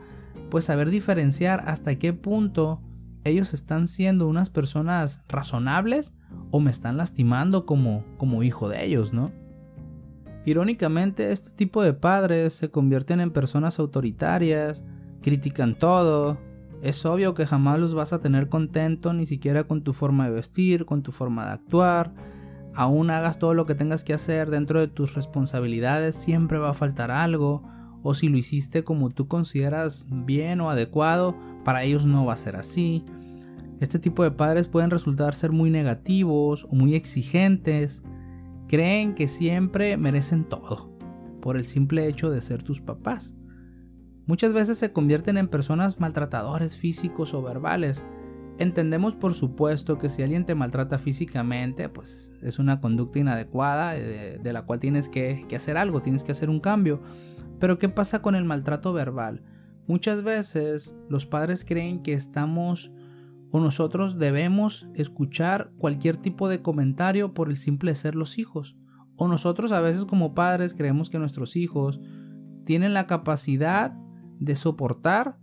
pues 0.50 0.66
saber 0.66 0.90
diferenciar 0.90 1.64
hasta 1.66 1.94
qué 1.96 2.12
punto 2.12 2.80
ellos 3.24 3.54
están 3.54 3.88
siendo 3.88 4.28
unas 4.28 4.50
personas 4.50 5.24
razonables 5.28 6.16
o 6.50 6.60
me 6.60 6.70
están 6.70 6.96
lastimando 6.96 7.66
como, 7.66 8.04
como 8.16 8.42
hijo 8.42 8.68
de 8.68 8.84
ellos, 8.84 9.12
¿no? 9.12 9.32
Irónicamente, 10.44 11.30
este 11.30 11.50
tipo 11.50 11.82
de 11.82 11.92
padres 11.92 12.52
se 12.52 12.70
convierten 12.70 13.20
en 13.20 13.30
personas 13.30 13.78
autoritarias, 13.78 14.84
critican 15.22 15.78
todo. 15.78 16.38
Es 16.82 17.06
obvio 17.06 17.32
que 17.34 17.46
jamás 17.46 17.78
los 17.78 17.94
vas 17.94 18.12
a 18.12 18.18
tener 18.18 18.48
contento 18.48 19.12
ni 19.12 19.24
siquiera 19.24 19.64
con 19.64 19.82
tu 19.82 19.92
forma 19.92 20.26
de 20.26 20.34
vestir, 20.34 20.84
con 20.84 21.02
tu 21.02 21.12
forma 21.12 21.46
de 21.46 21.52
actuar. 21.52 22.12
Aún 22.74 23.10
hagas 23.10 23.38
todo 23.38 23.54
lo 23.54 23.66
que 23.66 23.76
tengas 23.76 24.02
que 24.02 24.14
hacer 24.14 24.50
dentro 24.50 24.80
de 24.80 24.88
tus 24.88 25.14
responsabilidades, 25.14 26.16
siempre 26.16 26.58
va 26.58 26.70
a 26.70 26.74
faltar 26.74 27.12
algo. 27.12 27.62
O 28.02 28.14
si 28.14 28.28
lo 28.28 28.36
hiciste 28.36 28.82
como 28.82 29.10
tú 29.10 29.28
consideras 29.28 30.08
bien 30.10 30.60
o 30.60 30.70
adecuado, 30.70 31.36
para 31.64 31.82
ellos 31.84 32.06
no 32.06 32.24
va 32.24 32.34
a 32.34 32.36
ser 32.36 32.56
así. 32.56 33.04
Este 33.80 33.98
tipo 33.98 34.22
de 34.22 34.30
padres 34.30 34.68
pueden 34.68 34.90
resultar 34.90 35.34
ser 35.34 35.50
muy 35.50 35.70
negativos 35.70 36.66
o 36.70 36.74
muy 36.74 36.94
exigentes. 36.94 38.02
creen 38.68 39.14
que 39.14 39.28
siempre 39.28 39.96
merecen 39.96 40.44
todo 40.44 40.96
por 41.40 41.56
el 41.56 41.66
simple 41.66 42.06
hecho 42.06 42.30
de 42.30 42.40
ser 42.40 42.62
tus 42.62 42.80
papás. 42.80 43.34
Muchas 44.26 44.52
veces 44.52 44.78
se 44.78 44.92
convierten 44.92 45.36
en 45.36 45.48
personas 45.48 45.98
maltratadores 45.98 46.76
físicos 46.76 47.34
o 47.34 47.42
verbales. 47.42 48.06
Entendemos 48.58 49.16
por 49.16 49.34
supuesto 49.34 49.98
que 49.98 50.08
si 50.08 50.22
alguien 50.22 50.46
te 50.46 50.54
maltrata 50.54 50.98
físicamente, 50.98 51.88
pues 51.88 52.34
es 52.40 52.58
una 52.60 52.80
conducta 52.80 53.18
inadecuada 53.18 53.92
de, 53.92 54.52
la 54.52 54.62
cual 54.62 54.78
tienes 54.78 55.08
que, 55.08 55.44
que 55.48 55.56
hacer 55.56 55.76
algo, 55.76 56.00
tienes 56.00 56.22
que 56.22 56.32
hacer 56.32 56.48
un 56.48 56.60
cambio. 56.60 57.02
Pero 57.58 57.78
¿qué 57.78 57.88
pasa 57.88 58.22
con 58.22 58.36
el 58.36 58.44
maltrato 58.44 58.92
verbal? 58.92 59.42
Muchas 59.86 60.22
veces 60.22 60.96
los 61.08 61.26
padres 61.26 61.64
creen 61.64 62.02
que 62.02 62.12
estamos 62.12 62.92
o 63.50 63.60
nosotros 63.60 64.18
debemos 64.18 64.88
escuchar 64.94 65.72
cualquier 65.76 66.16
tipo 66.16 66.48
de 66.48 66.62
comentario 66.62 67.34
por 67.34 67.50
el 67.50 67.58
simple 67.58 67.94
ser 67.94 68.14
los 68.14 68.38
hijos. 68.38 68.76
O 69.16 69.28
nosotros 69.28 69.72
a 69.72 69.80
veces 69.80 70.06
como 70.06 70.34
padres 70.34 70.72
creemos 70.72 71.10
que 71.10 71.18
nuestros 71.18 71.54
hijos 71.56 72.00
tienen 72.64 72.94
la 72.94 73.06
capacidad 73.06 73.92
de 74.38 74.56
soportar 74.56 75.38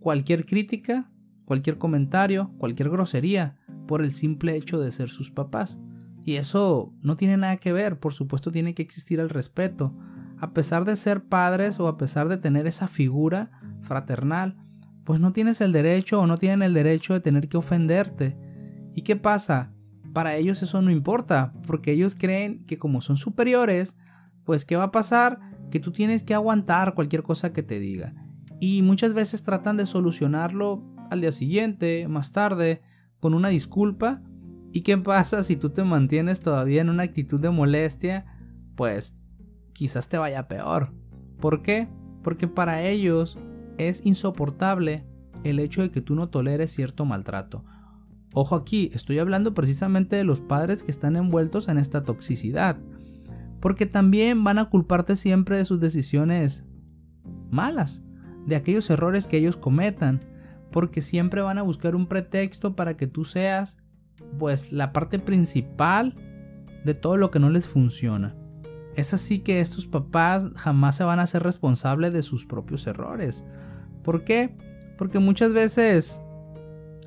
cualquier 0.00 0.44
crítica, 0.44 1.10
cualquier 1.46 1.78
comentario, 1.78 2.52
cualquier 2.58 2.90
grosería 2.90 3.56
por 3.86 4.02
el 4.02 4.12
simple 4.12 4.54
hecho 4.56 4.78
de 4.78 4.92
ser 4.92 5.08
sus 5.08 5.30
papás. 5.30 5.80
Y 6.24 6.34
eso 6.34 6.92
no 7.00 7.16
tiene 7.16 7.36
nada 7.36 7.56
que 7.56 7.72
ver, 7.72 7.98
por 8.00 8.12
supuesto 8.12 8.50
tiene 8.50 8.74
que 8.74 8.82
existir 8.82 9.18
el 9.20 9.30
respeto. 9.30 9.96
A 10.38 10.52
pesar 10.52 10.84
de 10.84 10.96
ser 10.96 11.24
padres 11.24 11.80
o 11.80 11.88
a 11.88 11.96
pesar 11.96 12.28
de 12.28 12.36
tener 12.36 12.66
esa 12.66 12.88
figura 12.88 13.50
fraternal, 13.86 14.56
pues 15.04 15.20
no 15.20 15.32
tienes 15.32 15.60
el 15.60 15.72
derecho 15.72 16.20
o 16.20 16.26
no 16.26 16.36
tienen 16.36 16.62
el 16.62 16.74
derecho 16.74 17.14
de 17.14 17.20
tener 17.20 17.48
que 17.48 17.56
ofenderte. 17.56 18.36
¿Y 18.94 19.02
qué 19.02 19.16
pasa? 19.16 19.72
Para 20.12 20.36
ellos 20.36 20.62
eso 20.62 20.82
no 20.82 20.90
importa, 20.90 21.52
porque 21.66 21.92
ellos 21.92 22.14
creen 22.14 22.64
que 22.66 22.78
como 22.78 23.00
son 23.00 23.16
superiores, 23.16 23.96
pues 24.44 24.64
¿qué 24.64 24.76
va 24.76 24.84
a 24.84 24.92
pasar? 24.92 25.38
Que 25.70 25.80
tú 25.80 25.92
tienes 25.92 26.22
que 26.22 26.34
aguantar 26.34 26.94
cualquier 26.94 27.22
cosa 27.22 27.52
que 27.52 27.62
te 27.62 27.78
diga 27.78 28.14
y 28.60 28.82
muchas 28.82 29.14
veces 29.14 29.42
tratan 29.42 29.76
de 29.76 29.86
solucionarlo 29.86 30.82
al 31.10 31.20
día 31.20 31.32
siguiente, 31.32 32.08
más 32.08 32.32
tarde, 32.32 32.82
con 33.20 33.34
una 33.34 33.48
disculpa. 33.48 34.22
¿Y 34.72 34.82
qué 34.82 34.98
pasa 34.98 35.42
si 35.42 35.56
tú 35.56 35.70
te 35.70 35.84
mantienes 35.84 36.42
todavía 36.42 36.80
en 36.80 36.90
una 36.90 37.02
actitud 37.02 37.40
de 37.40 37.50
molestia? 37.50 38.26
Pues 38.74 39.20
quizás 39.72 40.08
te 40.08 40.18
vaya 40.18 40.48
peor. 40.48 40.92
¿Por 41.40 41.62
qué? 41.62 41.88
Porque 42.22 42.48
para 42.48 42.82
ellos 42.82 43.38
es 43.78 44.04
insoportable 44.04 45.06
el 45.44 45.58
hecho 45.58 45.82
de 45.82 45.90
que 45.90 46.00
tú 46.00 46.14
no 46.14 46.28
toleres 46.28 46.72
cierto 46.72 47.04
maltrato. 47.04 47.64
Ojo 48.32 48.54
aquí, 48.54 48.90
estoy 48.92 49.18
hablando 49.18 49.54
precisamente 49.54 50.16
de 50.16 50.24
los 50.24 50.40
padres 50.40 50.82
que 50.82 50.90
están 50.90 51.16
envueltos 51.16 51.68
en 51.68 51.78
esta 51.78 52.04
toxicidad. 52.04 52.78
Porque 53.60 53.86
también 53.86 54.44
van 54.44 54.58
a 54.58 54.68
culparte 54.68 55.16
siempre 55.16 55.56
de 55.56 55.64
sus 55.64 55.80
decisiones 55.80 56.68
malas 57.50 58.04
de 58.46 58.56
aquellos 58.56 58.88
errores 58.90 59.26
que 59.26 59.38
ellos 59.38 59.56
cometan, 59.56 60.20
porque 60.70 61.02
siempre 61.02 61.40
van 61.40 61.58
a 61.58 61.62
buscar 61.62 61.96
un 61.96 62.06
pretexto 62.06 62.76
para 62.76 62.96
que 62.96 63.06
tú 63.06 63.24
seas 63.24 63.78
pues 64.38 64.72
la 64.72 64.92
parte 64.92 65.18
principal 65.18 66.14
de 66.84 66.94
todo 66.94 67.16
lo 67.16 67.30
que 67.30 67.40
no 67.40 67.50
les 67.50 67.66
funciona. 67.66 68.36
Es 68.94 69.12
así 69.12 69.40
que 69.40 69.60
estos 69.60 69.86
papás 69.86 70.48
jamás 70.54 70.96
se 70.96 71.04
van 71.04 71.18
a 71.18 71.24
hacer 71.24 71.42
responsables 71.42 72.12
de 72.12 72.22
sus 72.22 72.46
propios 72.46 72.86
errores. 72.86 73.44
¿Por 74.06 74.22
qué? 74.22 74.56
Porque 74.96 75.18
muchas 75.18 75.52
veces 75.52 76.20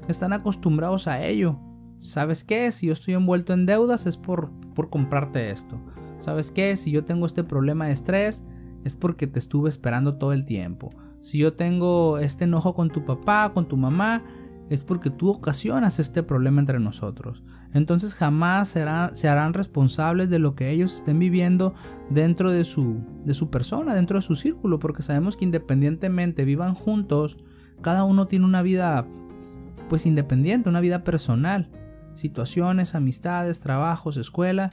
están 0.09 0.33
acostumbrados 0.33 1.07
a 1.07 1.25
ello. 1.25 1.57
¿Sabes 2.01 2.43
qué? 2.43 2.69
Si 2.73 2.87
yo 2.87 2.93
estoy 2.93 3.13
envuelto 3.13 3.53
en 3.53 3.65
deudas 3.65 4.05
es 4.05 4.17
por, 4.17 4.51
por 4.75 4.89
comprarte 4.89 5.49
esto. 5.49 5.79
¿Sabes 6.17 6.51
qué? 6.51 6.75
Si 6.75 6.91
yo 6.91 7.05
tengo 7.05 7.25
este 7.25 7.45
problema 7.45 7.85
de 7.85 7.93
estrés 7.93 8.43
es 8.83 8.95
porque 8.95 9.27
te 9.27 9.39
estuve 9.39 9.69
esperando 9.69 10.17
todo 10.17 10.33
el 10.33 10.43
tiempo. 10.43 10.89
Si 11.21 11.37
yo 11.37 11.53
tengo 11.53 12.17
este 12.17 12.43
enojo 12.43 12.73
con 12.75 12.89
tu 12.89 13.05
papá, 13.05 13.53
con 13.53 13.69
tu 13.69 13.77
mamá, 13.77 14.25
es 14.69 14.83
porque 14.83 15.09
tú 15.09 15.29
ocasionas 15.29 15.99
este 15.99 16.21
problema 16.21 16.59
entre 16.59 16.81
nosotros. 16.81 17.43
Entonces 17.73 18.15
jamás 18.15 18.69
se 18.69 18.81
harán 19.29 19.53
responsables 19.53 20.29
de 20.29 20.39
lo 20.39 20.55
que 20.55 20.71
ellos 20.71 20.95
estén 20.95 21.19
viviendo 21.19 21.75
dentro 22.09 22.51
de 22.51 22.65
su, 22.65 23.03
de 23.25 23.33
su 23.33 23.49
persona, 23.49 23.93
dentro 23.93 24.17
de 24.17 24.23
su 24.23 24.35
círculo, 24.35 24.79
porque 24.79 25.03
sabemos 25.03 25.37
que 25.37 25.45
independientemente 25.45 26.45
vivan 26.45 26.73
juntos, 26.73 27.37
cada 27.81 28.03
uno 28.03 28.27
tiene 28.27 28.45
una 28.45 28.61
vida 28.61 29.07
pues 29.87 30.05
independiente, 30.05 30.69
una 30.69 30.81
vida 30.81 31.03
personal, 31.03 31.69
situaciones, 32.13 32.95
amistades, 32.95 33.59
trabajos, 33.59 34.17
escuela, 34.17 34.71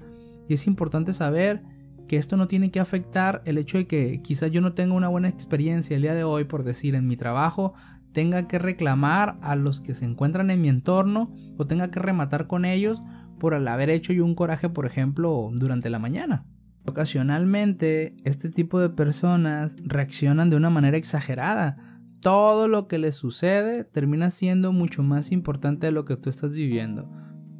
y 0.48 0.54
es 0.54 0.66
importante 0.66 1.12
saber 1.12 1.62
que 2.06 2.16
esto 2.16 2.36
no 2.36 2.48
tiene 2.48 2.70
que 2.70 2.80
afectar 2.80 3.42
el 3.46 3.58
hecho 3.58 3.78
de 3.78 3.86
que 3.86 4.22
quizás 4.22 4.50
yo 4.50 4.60
no 4.60 4.74
tenga 4.74 4.94
una 4.94 5.08
buena 5.08 5.28
experiencia 5.28 5.96
el 5.96 6.02
día 6.02 6.14
de 6.14 6.24
hoy, 6.24 6.44
por 6.44 6.62
decir, 6.62 6.94
en 6.94 7.06
mi 7.06 7.16
trabajo, 7.16 7.74
tenga 8.16 8.48
que 8.48 8.58
reclamar 8.58 9.36
a 9.42 9.56
los 9.56 9.82
que 9.82 9.94
se 9.94 10.06
encuentran 10.06 10.50
en 10.50 10.62
mi 10.62 10.70
entorno 10.70 11.34
o 11.58 11.66
tenga 11.66 11.90
que 11.90 12.00
rematar 12.00 12.46
con 12.46 12.64
ellos 12.64 13.02
por 13.38 13.52
el 13.52 13.68
haber 13.68 13.90
hecho 13.90 14.14
yo 14.14 14.24
un 14.24 14.34
coraje, 14.34 14.70
por 14.70 14.86
ejemplo, 14.86 15.50
durante 15.52 15.90
la 15.90 15.98
mañana. 15.98 16.46
Ocasionalmente, 16.86 18.16
este 18.24 18.48
tipo 18.48 18.80
de 18.80 18.88
personas 18.88 19.76
reaccionan 19.84 20.48
de 20.48 20.56
una 20.56 20.70
manera 20.70 20.96
exagerada. 20.96 22.00
Todo 22.22 22.68
lo 22.68 22.88
que 22.88 22.96
les 22.96 23.16
sucede 23.16 23.84
termina 23.84 24.30
siendo 24.30 24.72
mucho 24.72 25.02
más 25.02 25.30
importante 25.30 25.88
de 25.88 25.92
lo 25.92 26.06
que 26.06 26.16
tú 26.16 26.30
estás 26.30 26.54
viviendo. 26.54 27.10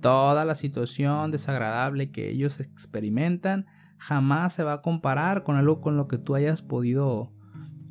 Toda 0.00 0.46
la 0.46 0.54
situación 0.54 1.32
desagradable 1.32 2.10
que 2.10 2.30
ellos 2.30 2.60
experimentan 2.60 3.66
jamás 3.98 4.54
se 4.54 4.64
va 4.64 4.72
a 4.72 4.80
comparar 4.80 5.42
con 5.42 5.56
algo 5.56 5.82
con 5.82 5.98
lo 5.98 6.08
que 6.08 6.16
tú 6.16 6.34
hayas 6.34 6.62
podido 6.62 7.35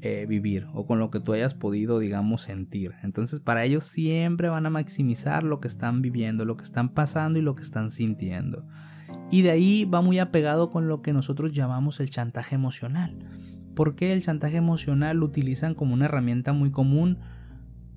eh, 0.08 0.28
vivir 0.28 0.68
o 0.74 0.86
con 0.86 1.00
lo 1.00 1.10
que 1.10 1.20
tú 1.20 1.34
hayas 1.34 1.56
podido, 1.56 1.98
digamos, 1.98 2.44
sentir. 2.44 2.94
Entonces 3.02 3.40
para 3.40 3.64
ellos 3.64 3.86
siempre 3.86 4.50
van 4.50 4.68
a 4.68 4.70
maximizar 4.70 5.44
lo 5.44 5.60
que 5.60 5.68
están 5.68 6.04
viviendo, 6.04 6.46
lo 6.46 6.58
que 6.58 6.64
están 6.64 6.90
pasando 6.90 7.40
y 7.40 7.42
lo 7.42 7.56
que 7.56 7.64
están 7.64 7.90
sintiendo. 7.90 8.68
Y 9.32 9.42
de 9.42 9.50
ahí 9.50 9.86
va 9.86 10.02
muy 10.02 10.20
apegado 10.20 10.70
con 10.70 10.88
lo 10.88 11.02
que 11.02 11.12
nosotros 11.12 11.54
llamamos 11.54 12.00
el 12.00 12.12
chantaje 12.12 12.54
emocional. 12.54 13.18
Porque 13.76 14.14
el 14.14 14.22
chantaje 14.22 14.58
emocional 14.58 15.18
lo 15.18 15.26
utilizan 15.26 15.74
como 15.74 15.96
una 15.96 16.06
herramienta 16.06 16.54
muy 16.54 16.70
común 16.70 17.18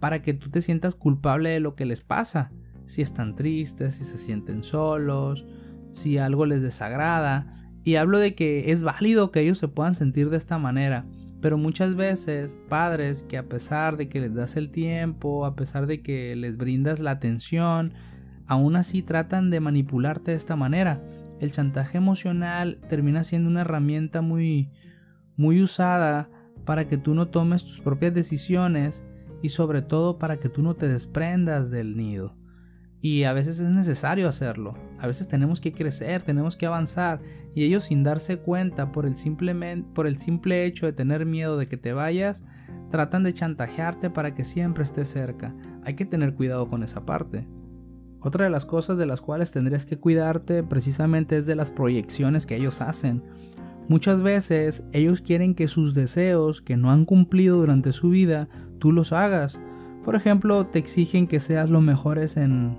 para 0.01 0.23
que 0.23 0.33
tú 0.33 0.49
te 0.49 0.63
sientas 0.63 0.95
culpable 0.95 1.51
de 1.51 1.61
lo 1.61 1.75
que 1.75 1.85
les 1.85 2.01
pasa. 2.01 2.51
Si 2.87 3.03
están 3.03 3.37
tristes, 3.37 3.97
si 3.97 4.05
se 4.05 4.17
sienten 4.17 4.63
solos, 4.63 5.47
si 5.93 6.17
algo 6.17 6.47
les 6.47 6.63
desagrada. 6.63 7.69
Y 7.85 7.97
hablo 7.97 8.19
de 8.19 8.35
que 8.35 8.73
es 8.73 8.83
válido 8.83 9.31
que 9.31 9.41
ellos 9.41 9.59
se 9.59 9.69
puedan 9.69 9.95
sentir 9.95 10.31
de 10.31 10.39
esta 10.39 10.59
manera, 10.59 11.05
pero 11.41 11.59
muchas 11.59 11.95
veces 11.95 12.57
padres 12.69 13.23
que 13.23 13.39
a 13.39 13.49
pesar 13.49 13.97
de 13.97 14.09
que 14.09 14.21
les 14.21 14.35
das 14.35 14.57
el 14.57 14.71
tiempo, 14.71 15.47
a 15.47 15.55
pesar 15.55 15.87
de 15.87 16.03
que 16.03 16.35
les 16.37 16.57
brindas 16.57 16.99
la 16.99 17.13
atención, 17.13 17.93
aún 18.47 18.77
así 18.77 19.03
tratan 19.03 19.51
de 19.51 19.61
manipularte 19.61 20.33
de 20.33 20.37
esta 20.37 20.57
manera. 20.57 21.03
El 21.41 21.53
chantaje 21.53 21.99
emocional 21.99 22.81
termina 22.89 23.23
siendo 23.23 23.49
una 23.49 23.61
herramienta 23.61 24.23
muy 24.23 24.71
muy 25.37 25.63
usada 25.63 26.29
para 26.65 26.87
que 26.89 26.99
tú 26.99 27.15
no 27.15 27.29
tomes 27.29 27.65
tus 27.65 27.81
propias 27.81 28.13
decisiones 28.13 29.05
y 29.41 29.51
sobre 29.51 29.83
todo 29.83 30.19
para 30.19 30.39
que 30.39 30.49
tú 30.49 30.63
no 30.63 30.75
te 30.75 30.89
desprendas 30.89 31.71
del 31.71 31.97
nido. 31.97 32.37
Y 33.01 33.25
a 33.25 33.33
veces 33.33 33.61
es 33.61 33.71
necesario 33.71 34.29
hacerlo. 34.29 34.75
A 34.99 35.07
veces 35.07 35.29
tenemos 35.29 35.61
que 35.61 35.73
crecer, 35.73 36.23
tenemos 36.23 36.57
que 36.57 36.67
avanzar. 36.67 37.21
Y 37.55 37.65
ellos 37.65 37.85
sin 37.85 38.03
darse 38.03 38.39
cuenta 38.39 38.91
por 38.91 39.07
el, 39.07 39.15
por 39.95 40.07
el 40.07 40.19
simple 40.19 40.65
hecho 40.65 40.87
de 40.87 40.93
tener 40.93 41.25
miedo 41.25 41.57
de 41.57 41.69
que 41.69 41.77
te 41.77 41.93
vayas, 41.93 42.43
tratan 42.91 43.23
de 43.23 43.35
chantajearte 43.35 44.11
para 44.11 44.35
que 44.35 44.45
siempre 44.45 44.83
estés 44.83 45.09
cerca. 45.09 45.55
Hay 45.85 45.95
que 45.95 46.07
tener 46.07 46.35
cuidado 46.35 46.67
con 46.67 46.83
esa 46.83 47.07
parte. 47.07 47.47
Otra 48.21 48.45
de 48.45 48.51
las 48.51 48.67
cosas 48.67 48.99
de 48.99 49.07
las 49.07 49.21
cuales 49.21 49.53
tendrías 49.53 49.87
que 49.87 49.99
cuidarte 49.99 50.65
precisamente 50.65 51.37
es 51.37 51.47
de 51.47 51.55
las 51.55 51.71
proyecciones 51.71 52.47
que 52.47 52.57
ellos 52.57 52.81
hacen. 52.81 53.23
Muchas 53.89 54.23
veces 54.23 54.85
ellos 54.93 55.21
quieren 55.21 55.55
que 55.55 55.69
sus 55.69 55.95
deseos 55.95 56.61
que 56.61 56.77
no 56.77 56.91
han 56.91 57.05
cumplido 57.05 57.59
durante 57.59 57.93
su 57.93 58.11
vida, 58.11 58.49
tú 58.81 58.91
los 58.91 59.13
hagas. 59.13 59.61
Por 60.05 60.17
ejemplo, 60.17 60.65
te 60.65 60.81
exigen 60.81 61.29
que 61.29 61.39
seas 61.39 61.71
lo 61.71 61.81
mejores 61.81 62.37
en 62.37 62.77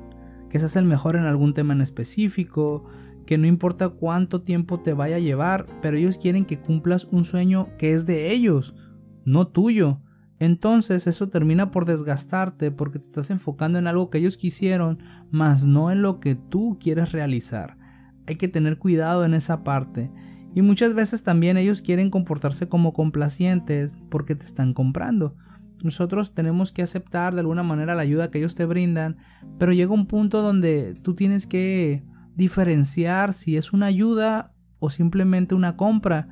que 0.49 0.59
seas 0.59 0.75
el 0.75 0.85
mejor 0.85 1.15
en 1.15 1.23
algún 1.23 1.53
tema 1.53 1.73
en 1.73 1.81
específico, 1.81 2.85
que 3.25 3.37
no 3.37 3.45
importa 3.47 3.89
cuánto 3.89 4.41
tiempo 4.41 4.79
te 4.79 4.93
vaya 4.93 5.17
a 5.17 5.19
llevar, 5.19 5.67
pero 5.81 5.97
ellos 5.97 6.17
quieren 6.17 6.45
que 6.45 6.59
cumplas 6.59 7.05
un 7.05 7.25
sueño 7.25 7.69
que 7.77 7.93
es 7.93 8.05
de 8.05 8.31
ellos, 8.31 8.75
no 9.23 9.47
tuyo. 9.47 10.01
Entonces 10.39 11.05
eso 11.05 11.29
termina 11.29 11.69
por 11.69 11.85
desgastarte 11.85 12.71
porque 12.71 12.97
te 12.97 13.05
estás 13.05 13.29
enfocando 13.29 13.77
en 13.77 13.87
algo 13.87 14.09
que 14.09 14.17
ellos 14.17 14.37
quisieron, 14.37 14.99
más 15.29 15.65
no 15.65 15.91
en 15.91 16.01
lo 16.01 16.19
que 16.19 16.35
tú 16.35 16.77
quieres 16.79 17.11
realizar. 17.11 17.77
Hay 18.25 18.37
que 18.37 18.47
tener 18.47 18.79
cuidado 18.79 19.25
en 19.25 19.33
esa 19.33 19.63
parte. 19.63 20.11
Y 20.55 20.61
muchas 20.61 20.93
veces 20.93 21.23
también 21.23 21.57
ellos 21.57 21.81
quieren 21.81 22.09
comportarse 22.09 22.67
como 22.67 22.93
complacientes 22.93 24.01
porque 24.09 24.33
te 24.33 24.45
están 24.45 24.73
comprando. 24.73 25.35
Nosotros 25.83 26.33
tenemos 26.33 26.71
que 26.71 26.81
aceptar 26.81 27.33
de 27.33 27.41
alguna 27.41 27.63
manera 27.63 27.95
la 27.95 28.01
ayuda 28.01 28.29
que 28.29 28.39
ellos 28.39 28.55
te 28.55 28.65
brindan, 28.65 29.17
pero 29.57 29.71
llega 29.71 29.93
un 29.93 30.07
punto 30.07 30.41
donde 30.41 30.93
tú 31.01 31.15
tienes 31.15 31.47
que 31.47 32.03
diferenciar 32.35 33.33
si 33.33 33.57
es 33.57 33.73
una 33.73 33.85
ayuda 33.85 34.53
o 34.79 34.89
simplemente 34.89 35.55
una 35.55 35.77
compra, 35.77 36.27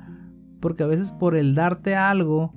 porque 0.60 0.82
a 0.82 0.86
veces 0.86 1.12
por 1.12 1.36
el 1.36 1.54
darte 1.54 1.96
algo 1.96 2.54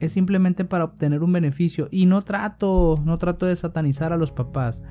es 0.00 0.12
simplemente 0.12 0.64
para 0.64 0.84
obtener 0.84 1.22
un 1.22 1.32
beneficio 1.32 1.88
y 1.90 2.06
no 2.06 2.22
trato 2.22 3.00
no 3.04 3.16
trato 3.18 3.46
de 3.46 3.56
satanizar 3.56 4.12
a 4.12 4.16
los 4.16 4.32
papás. 4.32 4.82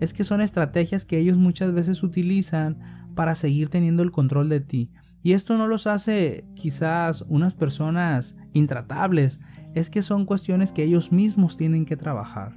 Es 0.00 0.14
que 0.14 0.24
son 0.24 0.40
estrategias 0.40 1.04
que 1.04 1.18
ellos 1.18 1.36
muchas 1.36 1.72
veces 1.72 2.02
utilizan 2.02 2.78
para 3.14 3.34
seguir 3.34 3.68
teniendo 3.68 4.02
el 4.02 4.10
control 4.10 4.48
de 4.48 4.60
ti. 4.60 4.90
Y 5.22 5.34
esto 5.34 5.56
no 5.56 5.68
los 5.68 5.86
hace 5.86 6.44
quizás 6.54 7.22
unas 7.28 7.54
personas 7.54 8.36
intratables, 8.52 9.40
es 9.74 9.90
que 9.90 10.02
son 10.02 10.26
cuestiones 10.26 10.72
que 10.72 10.84
ellos 10.84 11.12
mismos 11.12 11.56
tienen 11.56 11.84
que 11.84 11.96
trabajar. 11.96 12.54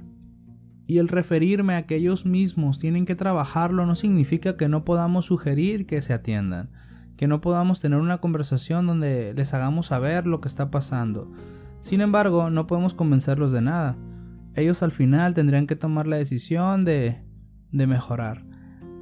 Y 0.86 0.98
el 0.98 1.08
referirme 1.08 1.74
a 1.74 1.86
que 1.86 1.96
ellos 1.96 2.26
mismos 2.26 2.78
tienen 2.78 3.06
que 3.06 3.16
trabajarlo 3.16 3.86
no 3.86 3.94
significa 3.94 4.56
que 4.56 4.68
no 4.68 4.84
podamos 4.84 5.26
sugerir 5.26 5.86
que 5.86 6.00
se 6.00 6.12
atiendan, 6.12 6.70
que 7.16 7.26
no 7.26 7.40
podamos 7.40 7.80
tener 7.80 7.98
una 7.98 8.18
conversación 8.18 8.86
donde 8.86 9.34
les 9.34 9.52
hagamos 9.52 9.86
saber 9.86 10.26
lo 10.26 10.40
que 10.40 10.48
está 10.48 10.70
pasando. 10.70 11.32
Sin 11.80 12.00
embargo, 12.00 12.50
no 12.50 12.66
podemos 12.66 12.94
convencerlos 12.94 13.52
de 13.52 13.62
nada. 13.62 13.96
Ellos 14.54 14.82
al 14.82 14.92
final 14.92 15.34
tendrían 15.34 15.66
que 15.66 15.76
tomar 15.76 16.06
la 16.06 16.16
decisión 16.16 16.84
de, 16.84 17.22
de 17.72 17.86
mejorar. 17.86 18.44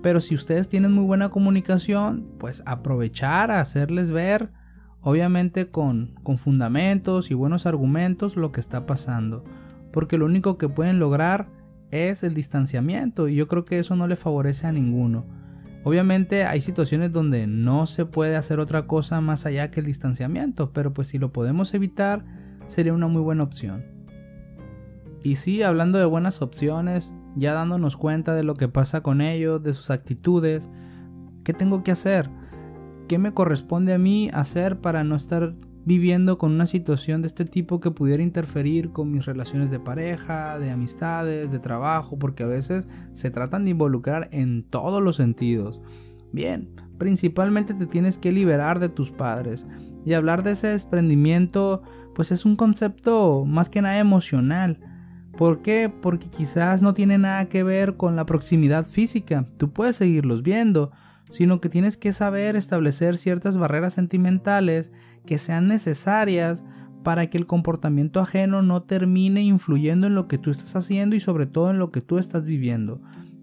Pero 0.02 0.20
si 0.20 0.34
ustedes 0.34 0.68
tienen 0.68 0.92
muy 0.92 1.04
buena 1.04 1.30
comunicación, 1.30 2.28
pues 2.38 2.62
aprovechar 2.66 3.50
a 3.50 3.60
hacerles 3.60 4.10
ver, 4.10 4.52
obviamente 5.04 5.70
con, 5.70 6.14
con 6.22 6.38
fundamentos 6.38 7.30
y 7.30 7.34
buenos 7.34 7.66
argumentos, 7.66 8.36
lo 8.36 8.50
que 8.50 8.60
está 8.60 8.86
pasando. 8.86 9.44
Porque 9.92 10.18
lo 10.18 10.24
único 10.24 10.58
que 10.58 10.68
pueden 10.68 10.98
lograr 10.98 11.48
es 11.90 12.24
el 12.24 12.34
distanciamiento 12.34 13.28
y 13.28 13.36
yo 13.36 13.46
creo 13.46 13.64
que 13.64 13.78
eso 13.78 13.94
no 13.94 14.08
le 14.08 14.16
favorece 14.16 14.66
a 14.66 14.72
ninguno. 14.72 15.26
Obviamente 15.84 16.44
hay 16.46 16.62
situaciones 16.62 17.12
donde 17.12 17.46
no 17.46 17.86
se 17.86 18.06
puede 18.06 18.36
hacer 18.36 18.58
otra 18.58 18.86
cosa 18.86 19.20
más 19.20 19.44
allá 19.44 19.70
que 19.70 19.80
el 19.80 19.86
distanciamiento, 19.86 20.72
pero 20.72 20.94
pues 20.94 21.08
si 21.08 21.18
lo 21.18 21.32
podemos 21.32 21.74
evitar 21.74 22.24
sería 22.66 22.94
una 22.94 23.06
muy 23.06 23.20
buena 23.20 23.42
opción. 23.42 23.84
Y 25.22 25.36
sí, 25.36 25.62
hablando 25.62 25.98
de 25.98 26.06
buenas 26.06 26.40
opciones, 26.40 27.14
ya 27.36 27.52
dándonos 27.52 27.98
cuenta 27.98 28.34
de 28.34 28.44
lo 28.44 28.54
que 28.54 28.68
pasa 28.68 29.02
con 29.02 29.20
ellos, 29.20 29.62
de 29.62 29.74
sus 29.74 29.90
actitudes, 29.90 30.70
¿qué 31.44 31.52
tengo 31.52 31.84
que 31.84 31.92
hacer? 31.92 32.30
¿Qué 33.08 33.18
me 33.18 33.34
corresponde 33.34 33.92
a 33.92 33.98
mí 33.98 34.30
hacer 34.32 34.80
para 34.80 35.04
no 35.04 35.16
estar 35.16 35.54
viviendo 35.84 36.38
con 36.38 36.52
una 36.52 36.66
situación 36.66 37.20
de 37.20 37.28
este 37.28 37.44
tipo 37.44 37.80
que 37.80 37.90
pudiera 37.90 38.22
interferir 38.22 38.90
con 38.90 39.10
mis 39.10 39.26
relaciones 39.26 39.70
de 39.70 39.78
pareja, 39.78 40.58
de 40.58 40.70
amistades, 40.70 41.52
de 41.52 41.58
trabajo, 41.58 42.18
porque 42.18 42.42
a 42.42 42.46
veces 42.46 42.88
se 43.12 43.30
tratan 43.30 43.64
de 43.64 43.72
involucrar 43.72 44.28
en 44.32 44.62
todos 44.62 45.02
los 45.02 45.16
sentidos. 45.16 45.82
Bien, 46.32 46.70
principalmente 46.98 47.74
te 47.74 47.86
tienes 47.86 48.16
que 48.16 48.32
liberar 48.32 48.80
de 48.80 48.88
tus 48.88 49.10
padres 49.10 49.66
y 50.04 50.14
hablar 50.14 50.42
de 50.42 50.52
ese 50.52 50.68
desprendimiento 50.68 51.82
pues 52.14 52.32
es 52.32 52.44
un 52.44 52.56
concepto 52.56 53.44
más 53.44 53.68
que 53.68 53.82
nada 53.82 53.98
emocional 53.98 54.80
¿Por 55.36 55.62
qué? 55.62 55.92
Porque 56.00 56.28
quizás 56.28 56.80
no 56.80 56.94
tiene 56.94 57.18
nada 57.18 57.48
que 57.48 57.64
ver 57.64 57.96
con 57.96 58.14
la 58.14 58.24
proximidad 58.24 58.86
física, 58.86 59.46
tú 59.56 59.72
puedes 59.72 59.96
seguirlos 59.96 60.42
viendo, 60.42 60.92
sino 61.34 61.60
que 61.60 61.68
tienes 61.68 61.96
que 61.96 62.12
saber 62.12 62.54
establecer 62.54 63.16
ciertas 63.16 63.58
barreras 63.58 63.94
sentimentales 63.94 64.92
que 65.26 65.36
sean 65.36 65.66
necesarias 65.66 66.64
para 67.02 67.26
que 67.26 67.36
el 67.36 67.46
comportamiento 67.46 68.20
ajeno 68.20 68.62
no 68.62 68.84
termine 68.84 69.42
influyendo 69.42 70.06
en 70.06 70.14
lo 70.14 70.28
que 70.28 70.38
tú 70.38 70.52
estás 70.52 70.76
haciendo 70.76 71.16
y 71.16 71.20
sobre 71.20 71.46
todo 71.46 71.70
en 71.70 71.78
lo 71.78 71.90
que 71.90 72.00
tú 72.00 72.18
estás 72.18 72.44
viviendo. 72.44 73.02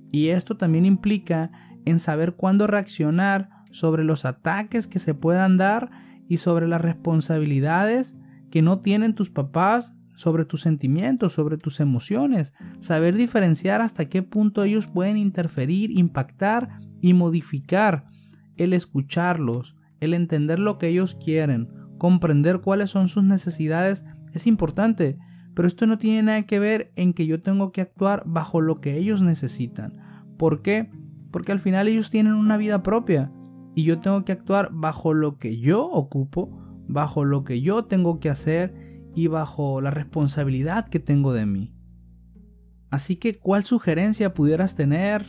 Y 0.10 0.30
esto 0.30 0.56
también 0.56 0.86
implica 0.86 1.52
en 1.84 2.00
saber 2.00 2.36
cuándo 2.36 2.66
reaccionar 2.66 3.50
sobre 3.72 4.06
los 4.06 4.24
ataques 4.24 4.88
que 4.88 5.00
se 5.00 5.14
puedan 5.14 5.58
dar 5.58 5.92
y 6.30 6.38
sobre 6.38 6.70
las 6.70 6.80
responsabilidades 6.80 8.18
que 8.52 8.62
no 8.62 8.80
tienen 8.80 9.16
tus 9.16 9.30
papás 9.30 9.98
sobre 10.16 10.46
tus 10.46 10.62
sentimientos, 10.62 11.34
sobre 11.34 11.58
tus 11.58 11.82
emociones, 11.82 12.54
saber 12.80 13.16
diferenciar 13.16 13.82
hasta 13.82 14.06
qué 14.06 14.22
punto 14.22 14.64
ellos 14.64 14.88
pueden 14.88 15.18
interferir, 15.18 15.92
impactar 15.92 16.80
y 17.02 17.14
modificar, 17.14 18.06
el 18.58 18.74
escucharlos, 18.74 19.76
el 20.00 20.14
entender 20.14 20.60
lo 20.60 20.78
que 20.78 20.88
ellos 20.88 21.16
quieren, 21.16 21.70
comprender 21.98 22.62
cuáles 22.62 22.90
son 22.90 23.10
sus 23.10 23.24
necesidades 23.24 24.06
es 24.34 24.48
importante, 24.48 25.18
pero 25.54 25.68
esto 25.68 25.86
no 25.86 25.98
tiene 25.98 26.24
nada 26.24 26.44
que 26.44 26.60
ver 26.60 26.92
en 26.96 27.14
que 27.14 27.26
yo 27.26 27.42
tengo 27.42 27.72
que 27.72 27.82
actuar 27.82 28.24
bajo 28.26 28.62
lo 28.62 28.80
que 28.80 28.98
ellos 28.98 29.22
necesitan. 29.22 29.98
¿Por 30.38 30.62
qué? 30.62 30.90
Porque 31.32 31.52
al 31.52 31.60
final 31.60 31.88
ellos 31.88 32.10
tienen 32.10 32.34
una 32.34 32.58
vida 32.58 32.84
propia 32.84 33.32
y 33.76 33.84
yo 33.84 34.00
tengo 34.00 34.24
que 34.26 34.32
actuar 34.32 34.70
bajo 34.72 35.14
lo 35.14 35.38
que 35.38 35.60
yo 35.60 35.86
ocupo, 35.86 36.58
bajo 36.88 37.26
lo 37.26 37.44
que 37.44 37.62
yo 37.62 37.86
tengo 37.86 38.20
que 38.20 38.30
hacer 38.30 38.74
y 39.16 39.28
bajo 39.28 39.82
la 39.82 39.92
responsabilidad 39.92 40.88
que 40.88 41.00
tengo 41.00 41.34
de 41.34 41.46
mí. 41.46 41.74
Así 42.90 43.16
que, 43.16 43.38
¿cuál 43.38 43.64
sugerencia 43.64 44.34
pudieras 44.34 44.76
tener 44.76 45.26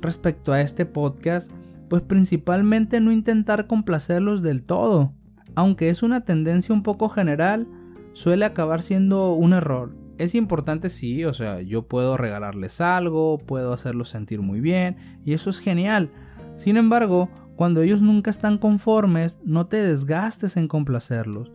respecto 0.00 0.52
a 0.52 0.60
este 0.60 0.86
podcast? 0.86 1.50
Pues 1.88 2.02
principalmente 2.02 3.00
no 3.00 3.12
intentar 3.12 3.66
complacerlos 3.66 4.42
del 4.42 4.62
todo, 4.62 5.14
aunque 5.54 5.88
es 5.88 6.02
una 6.02 6.24
tendencia 6.24 6.74
un 6.74 6.82
poco 6.82 7.08
general, 7.08 7.66
suele 8.12 8.44
acabar 8.44 8.82
siendo 8.82 9.32
un 9.32 9.52
error. 9.52 9.96
Es 10.18 10.34
importante 10.34 10.90
sí, 10.90 11.24
o 11.24 11.32
sea, 11.32 11.62
yo 11.62 11.88
puedo 11.88 12.16
regalarles 12.16 12.80
algo, 12.80 13.38
puedo 13.38 13.72
hacerlos 13.72 14.10
sentir 14.10 14.42
muy 14.42 14.60
bien, 14.60 14.96
y 15.24 15.32
eso 15.32 15.50
es 15.50 15.60
genial. 15.60 16.10
Sin 16.56 16.76
embargo, 16.76 17.30
cuando 17.56 17.82
ellos 17.82 18.02
nunca 18.02 18.30
están 18.30 18.58
conformes, 18.58 19.40
no 19.44 19.66
te 19.66 19.78
desgastes 19.78 20.56
en 20.56 20.68
complacerlos. 20.68 21.52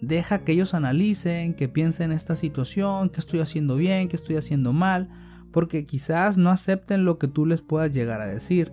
Deja 0.00 0.44
que 0.44 0.52
ellos 0.52 0.74
analicen, 0.74 1.54
que 1.54 1.68
piensen 1.68 2.10
en 2.10 2.16
esta 2.16 2.36
situación, 2.36 3.08
que 3.10 3.20
estoy 3.20 3.40
haciendo 3.40 3.76
bien, 3.76 4.08
que 4.08 4.16
estoy 4.16 4.36
haciendo 4.36 4.72
mal, 4.72 5.08
porque 5.52 5.86
quizás 5.86 6.36
no 6.36 6.50
acepten 6.50 7.04
lo 7.04 7.18
que 7.18 7.28
tú 7.28 7.46
les 7.46 7.62
puedas 7.62 7.92
llegar 7.92 8.20
a 8.20 8.26
decir. 8.26 8.72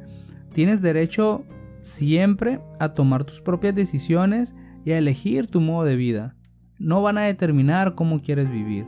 Tienes 0.54 0.82
derecho 0.82 1.44
siempre 1.82 2.62
a 2.80 2.90
tomar 2.90 3.24
tus 3.24 3.42
propias 3.42 3.76
decisiones 3.76 4.56
y 4.84 4.92
a 4.92 4.98
elegir 4.98 5.48
tu 5.48 5.62
modo 5.62 5.86
de 5.86 5.96
vida. 5.96 6.36
No 6.78 7.02
van 7.02 7.18
a 7.18 7.22
determinar 7.24 7.96
cómo 7.96 8.22
quieres 8.22 8.50
vivir. 8.50 8.88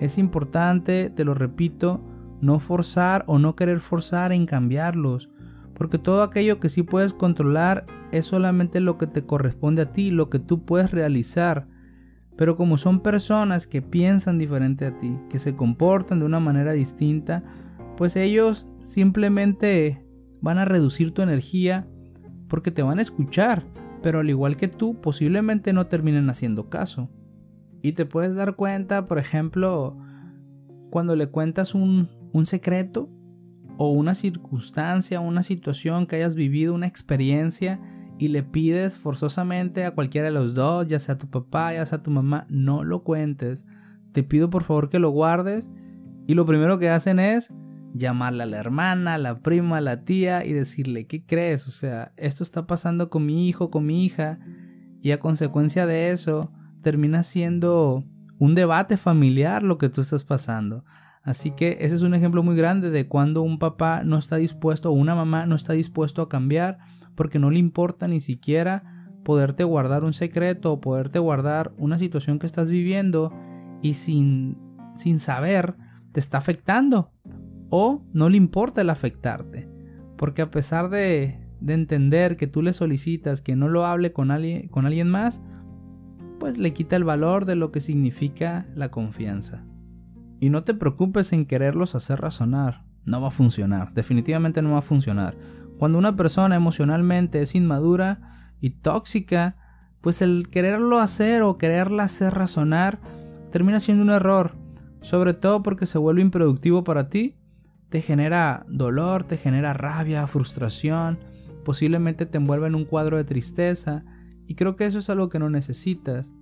Es 0.00 0.18
importante, 0.18 1.10
te 1.10 1.24
lo 1.24 1.34
repito, 1.34 2.04
no 2.40 2.58
forzar 2.58 3.24
o 3.26 3.38
no 3.38 3.56
querer 3.56 3.80
forzar 3.80 4.32
en 4.32 4.46
cambiarlos, 4.46 5.30
porque 5.74 5.98
todo 5.98 6.22
aquello 6.22 6.60
que 6.60 6.68
sí 6.68 6.82
puedes 6.82 7.14
controlar 7.14 7.86
es 8.12 8.26
solamente 8.26 8.80
lo 8.80 8.98
que 8.98 9.06
te 9.06 9.24
corresponde 9.24 9.82
a 9.82 9.92
ti, 9.92 10.10
lo 10.10 10.30
que 10.30 10.38
tú 10.38 10.64
puedes 10.64 10.90
realizar. 10.90 11.68
Pero 12.36 12.56
como 12.56 12.76
son 12.76 13.00
personas 13.00 13.66
que 13.66 13.82
piensan 13.82 14.38
diferente 14.38 14.86
a 14.86 14.96
ti, 14.96 15.18
que 15.30 15.38
se 15.38 15.56
comportan 15.56 16.20
de 16.20 16.26
una 16.26 16.40
manera 16.40 16.72
distinta, 16.72 17.42
pues 17.96 18.16
ellos 18.16 18.66
simplemente 18.80 20.06
van 20.40 20.58
a 20.58 20.64
reducir 20.64 21.12
tu 21.12 21.22
energía 21.22 21.88
porque 22.48 22.70
te 22.70 22.82
van 22.82 22.98
a 22.98 23.02
escuchar, 23.02 23.64
pero 24.02 24.20
al 24.20 24.30
igual 24.30 24.56
que 24.56 24.68
tú, 24.68 25.00
posiblemente 25.00 25.72
no 25.72 25.86
terminen 25.86 26.28
haciendo 26.30 26.68
caso. 26.68 27.10
Y 27.82 27.92
te 27.92 28.06
puedes 28.06 28.34
dar 28.34 28.54
cuenta, 28.56 29.04
por 29.04 29.18
ejemplo, 29.18 29.96
cuando 30.90 31.16
le 31.16 31.28
cuentas 31.28 31.74
un, 31.74 32.08
secreto 32.44 33.08
o 33.78 33.90
una 33.90 34.14
circunstancia, 34.14 35.20
una 35.20 35.42
situación 35.42 36.06
que 36.06 36.16
hayas 36.16 36.34
vivido, 36.34 36.74
una 36.74 36.86
experiencia, 36.86 37.80
y 38.18 38.28
le 38.28 38.42
pides 38.42 38.98
forzosamente 38.98 39.84
a 39.84 39.90
cualquiera 39.92 40.26
de 40.26 40.32
los 40.32 40.54
dos, 40.54 40.86
ya 40.86 40.98
sea 40.98 41.18
tu 41.18 41.28
papá, 41.28 41.74
ya 41.74 41.84
sea 41.84 42.02
tu 42.02 42.10
mamá, 42.10 42.46
no 42.48 42.84
lo 42.84 43.02
cuentes. 43.02 43.66
Te 44.12 44.22
pido 44.22 44.48
por 44.48 44.64
favor 44.64 44.88
que 44.88 44.98
lo 44.98 45.10
guardes. 45.10 45.70
Y 46.26 46.34
lo 46.34 46.46
primero 46.46 46.78
que 46.78 46.88
hacen 46.88 47.18
es 47.18 47.52
llamarle 47.94 48.44
a 48.44 48.46
la 48.46 48.58
hermana, 48.58 49.14
a 49.14 49.18
la 49.18 49.40
prima, 49.40 49.78
a 49.78 49.80
la 49.80 50.04
tía 50.04 50.44
y 50.44 50.52
decirle, 50.52 51.06
¿qué 51.06 51.24
crees? 51.24 51.66
O 51.66 51.70
sea, 51.70 52.12
esto 52.16 52.42
está 52.42 52.66
pasando 52.66 53.10
con 53.10 53.26
mi 53.26 53.48
hijo, 53.48 53.70
con 53.70 53.86
mi 53.86 54.04
hija. 54.04 54.38
Y 55.02 55.12
a 55.12 55.20
consecuencia 55.20 55.86
de 55.86 56.10
eso, 56.10 56.50
termina 56.82 57.22
siendo 57.22 58.04
un 58.38 58.54
debate 58.54 58.96
familiar 58.96 59.62
lo 59.62 59.78
que 59.78 59.88
tú 59.88 60.00
estás 60.00 60.24
pasando. 60.24 60.84
Así 61.22 61.50
que 61.50 61.78
ese 61.80 61.94
es 61.96 62.02
un 62.02 62.14
ejemplo 62.14 62.42
muy 62.42 62.56
grande 62.56 62.90
de 62.90 63.08
cuando 63.08 63.42
un 63.42 63.58
papá 63.58 64.04
no 64.04 64.16
está 64.16 64.36
dispuesto 64.36 64.90
o 64.90 64.92
una 64.92 65.14
mamá 65.14 65.44
no 65.46 65.56
está 65.56 65.72
dispuesto 65.72 66.22
a 66.22 66.28
cambiar 66.28 66.78
porque 67.16 67.38
no 67.38 67.50
le 67.50 67.58
importa 67.58 68.06
ni 68.06 68.20
siquiera 68.20 69.10
poderte 69.24 69.64
guardar 69.64 70.04
un 70.04 70.12
secreto 70.12 70.72
o 70.72 70.80
poderte 70.80 71.18
guardar 71.18 71.72
una 71.78 71.98
situación 71.98 72.38
que 72.38 72.46
estás 72.46 72.70
viviendo 72.70 73.32
y 73.82 73.94
sin, 73.94 74.56
sin 74.94 75.18
saber 75.18 75.74
te 76.12 76.20
está 76.20 76.38
afectando 76.38 77.10
o 77.68 78.04
no 78.12 78.28
le 78.28 78.36
importa 78.36 78.82
el 78.82 78.90
afectarte. 78.90 79.68
Porque 80.16 80.42
a 80.42 80.50
pesar 80.50 80.90
de, 80.90 81.40
de 81.60 81.74
entender 81.74 82.36
que 82.36 82.46
tú 82.46 82.62
le 82.62 82.72
solicitas 82.72 83.40
que 83.40 83.56
no 83.56 83.68
lo 83.68 83.84
hable 83.84 84.12
con 84.12 84.30
alguien, 84.30 84.68
con 84.68 84.86
alguien 84.86 85.10
más, 85.10 85.42
pues 86.38 86.58
le 86.58 86.72
quita 86.72 86.96
el 86.96 87.04
valor 87.04 87.44
de 87.44 87.56
lo 87.56 87.72
que 87.72 87.80
significa 87.80 88.66
la 88.74 88.90
confianza. 88.90 89.64
Y 90.38 90.50
no 90.50 90.64
te 90.64 90.74
preocupes 90.74 91.32
en 91.32 91.46
quererlos 91.46 91.94
hacer 91.94 92.20
razonar, 92.20 92.84
no 93.04 93.20
va 93.20 93.28
a 93.28 93.32
funcionar, 93.32 93.92
definitivamente 93.94 94.62
no 94.62 94.72
va 94.72 94.78
a 94.78 94.82
funcionar. 94.82 95.36
Cuando 95.78 95.98
una 95.98 96.16
persona 96.16 96.56
emocionalmente 96.56 97.42
es 97.42 97.54
inmadura, 97.54 98.36
y 98.60 98.70
tóxica, 98.70 99.56
pues 100.00 100.22
el 100.22 100.48
quererlo 100.48 100.98
hacer 100.98 101.42
o 101.42 101.58
quererla 101.58 102.04
hacer 102.04 102.34
razonar 102.34 102.98
termina 103.50 103.80
siendo 103.80 104.02
un 104.02 104.10
error, 104.10 104.54
sobre 105.00 105.34
todo 105.34 105.62
porque 105.62 105.86
se 105.86 105.98
vuelve 105.98 106.22
improductivo 106.22 106.84
para 106.84 107.08
ti, 107.08 107.36
te 107.88 108.02
genera 108.02 108.64
dolor, 108.68 109.24
te 109.24 109.36
genera 109.36 109.72
rabia, 109.72 110.26
frustración, 110.26 111.18
posiblemente 111.64 112.26
te 112.26 112.38
envuelve 112.38 112.66
en 112.66 112.74
un 112.74 112.84
cuadro 112.84 113.16
de 113.16 113.24
tristeza, 113.24 114.04
y 114.46 114.54
creo 114.54 114.76
que 114.76 114.86
eso 114.86 114.98
es 114.98 115.10
algo 115.10 115.28
que 115.28 115.38
no 115.38 115.50
necesitas. 115.50 116.32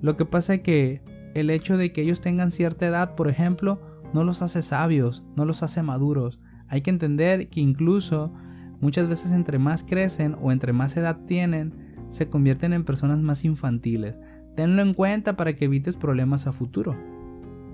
Lo 0.00 0.16
que 0.16 0.24
pasa 0.24 0.54
es 0.54 0.60
que 0.60 1.02
el 1.34 1.50
hecho 1.50 1.76
de 1.76 1.92
que 1.92 2.02
ellos 2.02 2.20
tengan 2.20 2.50
cierta 2.50 2.86
edad, 2.86 3.14
por 3.14 3.28
ejemplo, 3.28 3.80
no 4.14 4.24
los 4.24 4.42
hace 4.42 4.62
sabios, 4.62 5.22
no 5.36 5.44
los 5.44 5.62
hace 5.62 5.82
maduros. 5.82 6.40
Hay 6.68 6.80
que 6.80 6.90
entender 6.90 7.48
que 7.48 7.60
incluso 7.60 8.32
muchas 8.80 9.08
veces 9.08 9.32
entre 9.32 9.58
más 9.58 9.82
crecen 9.82 10.36
o 10.40 10.52
entre 10.52 10.72
más 10.72 10.96
edad 10.96 11.20
tienen, 11.26 11.74
se 12.08 12.28
convierten 12.28 12.72
en 12.72 12.84
personas 12.84 13.20
más 13.20 13.44
infantiles. 13.44 14.16
Tenlo 14.56 14.82
en 14.82 14.94
cuenta 14.94 15.36
para 15.36 15.54
que 15.54 15.66
evites 15.66 15.96
problemas 15.96 16.46
a 16.46 16.52
futuro. 16.52 16.96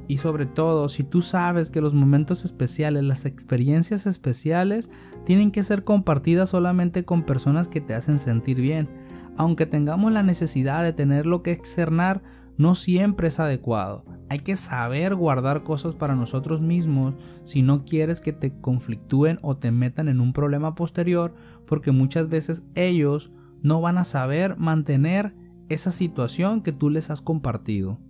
Y 0.08 0.18
sobre 0.18 0.46
todo, 0.46 0.88
si 0.88 1.02
tú 1.02 1.20
sabes 1.20 1.70
que 1.70 1.80
los 1.80 1.94
momentos 1.94 2.44
especiales, 2.44 3.02
las 3.02 3.24
experiencias 3.24 4.06
especiales, 4.06 4.90
tienen 5.24 5.50
que 5.50 5.64
ser 5.64 5.82
compartidas 5.82 6.50
solamente 6.50 7.04
con 7.04 7.24
personas 7.24 7.66
que 7.66 7.80
te 7.80 7.94
hacen 7.94 8.18
sentir 8.18 8.60
bien. 8.60 8.88
Aunque 9.36 9.66
tengamos 9.66 10.12
la 10.12 10.22
necesidad 10.22 10.84
de 10.84 10.92
tenerlo 10.92 11.42
que 11.42 11.52
externar, 11.52 12.22
no 12.56 12.74
siempre 12.74 13.28
es 13.28 13.40
adecuado. 13.40 14.04
Hay 14.28 14.40
que 14.40 14.56
saber 14.56 15.14
guardar 15.14 15.62
cosas 15.62 15.94
para 15.94 16.16
nosotros 16.16 16.60
mismos 16.60 17.14
si 17.44 17.62
no 17.62 17.84
quieres 17.84 18.20
que 18.20 18.32
te 18.32 18.58
conflictúen 18.60 19.38
o 19.42 19.56
te 19.56 19.70
metan 19.70 20.08
en 20.08 20.20
un 20.20 20.32
problema 20.32 20.74
posterior, 20.74 21.34
porque 21.66 21.92
muchas 21.92 22.28
veces 22.28 22.66
ellos 22.74 23.32
no 23.62 23.80
van 23.80 23.98
a 23.98 24.04
saber 24.04 24.56
mantener 24.56 25.34
esa 25.68 25.92
situación 25.92 26.62
que 26.62 26.72
tú 26.72 26.90
les 26.90 27.10
has 27.10 27.20
compartido. 27.20 28.00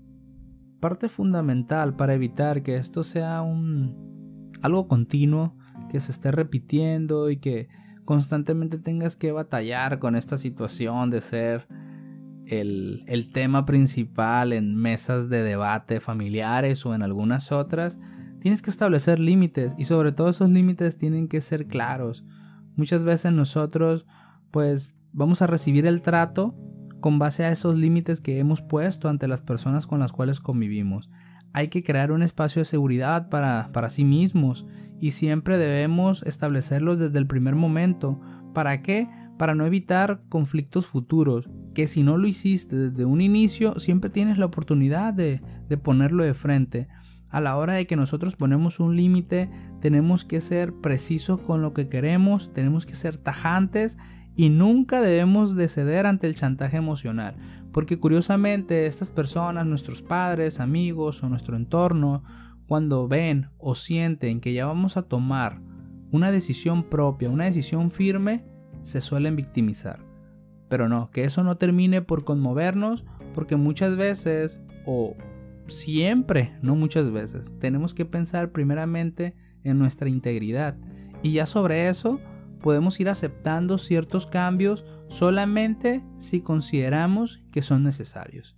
Parte 0.80 1.08
fundamental 1.08 1.96
para 1.96 2.14
evitar 2.14 2.62
que 2.62 2.76
esto 2.76 3.02
sea 3.02 3.42
un 3.42 4.52
algo 4.62 4.88
continuo, 4.88 5.56
que 5.90 6.00
se 6.00 6.12
esté 6.12 6.30
repitiendo 6.32 7.30
y 7.30 7.38
que 7.38 7.68
constantemente 8.04 8.78
tengas 8.78 9.16
que 9.16 9.32
batallar 9.32 9.98
con 9.98 10.16
esta 10.16 10.38
situación 10.38 11.10
de 11.10 11.20
ser 11.20 11.66
el, 12.46 13.30
tema 13.32 13.66
principal 13.66 14.52
en 14.52 14.76
mesas 14.76 15.28
de 15.28 15.42
debate 15.42 16.00
familiares 16.00 16.84
o 16.86 16.94
en 16.94 17.02
algunas 17.02 17.52
otras, 17.52 17.98
tienes 18.40 18.62
que 18.62 18.70
establecer 18.70 19.18
límites 19.20 19.74
y 19.78 19.84
sobre 19.84 20.12
todo 20.12 20.28
esos 20.28 20.50
límites 20.50 20.96
tienen 20.96 21.28
que 21.28 21.40
ser 21.40 21.66
claros. 21.66 22.24
Muchas 22.76 23.04
veces 23.04 23.32
nosotros 23.32 24.06
pues 24.50 24.98
vamos 25.12 25.42
a 25.42 25.46
recibir 25.46 25.86
el 25.86 26.02
trato 26.02 26.54
con 27.00 27.18
base 27.18 27.44
a 27.44 27.50
esos 27.50 27.76
límites 27.76 28.20
que 28.20 28.38
hemos 28.38 28.62
puesto 28.62 29.08
ante 29.08 29.28
las 29.28 29.40
personas 29.40 29.86
con 29.86 30.00
las 30.00 30.12
cuales 30.12 30.40
convivimos. 30.40 31.10
Hay 31.52 31.68
que 31.68 31.82
crear 31.82 32.12
un 32.12 32.22
espacio 32.22 32.60
de 32.60 32.66
seguridad 32.66 33.28
para, 33.28 33.70
para 33.72 33.88
sí 33.88 34.04
mismos 34.04 34.66
y 35.00 35.12
siempre 35.12 35.58
debemos 35.58 36.22
establecerlos 36.24 36.98
desde 36.98 37.18
el 37.18 37.26
primer 37.26 37.54
momento. 37.54 38.20
¿Para 38.54 38.82
qué? 38.82 39.08
Para 39.38 39.54
no 39.54 39.66
evitar 39.66 40.22
conflictos 40.28 40.86
futuros, 40.86 41.48
que 41.76 41.86
si 41.86 42.02
no 42.02 42.16
lo 42.16 42.26
hiciste 42.26 42.74
desde 42.74 43.04
un 43.04 43.20
inicio, 43.20 43.78
siempre 43.78 44.08
tienes 44.08 44.38
la 44.38 44.46
oportunidad 44.46 45.12
de, 45.12 45.42
de 45.68 45.76
ponerlo 45.76 46.24
de 46.24 46.32
frente. 46.32 46.88
A 47.28 47.38
la 47.38 47.58
hora 47.58 47.74
de 47.74 47.86
que 47.86 47.96
nosotros 47.96 48.34
ponemos 48.34 48.80
un 48.80 48.96
límite, 48.96 49.50
tenemos 49.82 50.24
que 50.24 50.40
ser 50.40 50.72
precisos 50.72 51.38
con 51.38 51.60
lo 51.60 51.74
que 51.74 51.86
queremos, 51.86 52.50
tenemos 52.54 52.86
que 52.86 52.94
ser 52.94 53.18
tajantes 53.18 53.98
y 54.34 54.48
nunca 54.48 55.02
debemos 55.02 55.54
de 55.54 55.68
ceder 55.68 56.06
ante 56.06 56.26
el 56.26 56.34
chantaje 56.34 56.78
emocional, 56.78 57.36
porque 57.72 57.98
curiosamente 57.98 58.86
estas 58.86 59.10
personas, 59.10 59.66
nuestros 59.66 60.00
padres, 60.00 60.60
amigos 60.60 61.22
o 61.22 61.28
nuestro 61.28 61.56
entorno, 61.56 62.24
cuando 62.66 63.06
ven 63.06 63.50
o 63.58 63.74
sienten 63.74 64.40
que 64.40 64.54
ya 64.54 64.64
vamos 64.64 64.96
a 64.96 65.02
tomar 65.02 65.60
una 66.10 66.30
decisión 66.30 66.84
propia, 66.84 67.28
una 67.28 67.44
decisión 67.44 67.90
firme, 67.90 68.46
se 68.80 69.02
suelen 69.02 69.36
victimizar. 69.36 70.05
Pero 70.68 70.88
no, 70.88 71.10
que 71.10 71.24
eso 71.24 71.44
no 71.44 71.56
termine 71.56 72.02
por 72.02 72.24
conmovernos, 72.24 73.04
porque 73.34 73.56
muchas 73.56 73.96
veces, 73.96 74.64
o 74.84 75.16
siempre, 75.66 76.56
no 76.62 76.76
muchas 76.76 77.10
veces, 77.10 77.54
tenemos 77.58 77.94
que 77.94 78.04
pensar 78.04 78.50
primeramente 78.50 79.34
en 79.62 79.78
nuestra 79.78 80.08
integridad. 80.08 80.76
Y 81.22 81.32
ya 81.32 81.46
sobre 81.46 81.88
eso, 81.88 82.20
podemos 82.60 82.98
ir 83.00 83.08
aceptando 83.08 83.78
ciertos 83.78 84.26
cambios 84.26 84.84
solamente 85.08 86.04
si 86.18 86.40
consideramos 86.40 87.44
que 87.50 87.62
son 87.62 87.82
necesarios. 87.82 88.56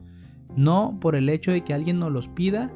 No 0.57 0.99
por 1.01 1.15
el 1.15 1.29
hecho 1.29 1.53
de 1.53 1.63
que 1.63 1.75
alguien 1.75 1.99
nos 1.99 2.13
los 2.13 2.29
pida, 2.29 2.73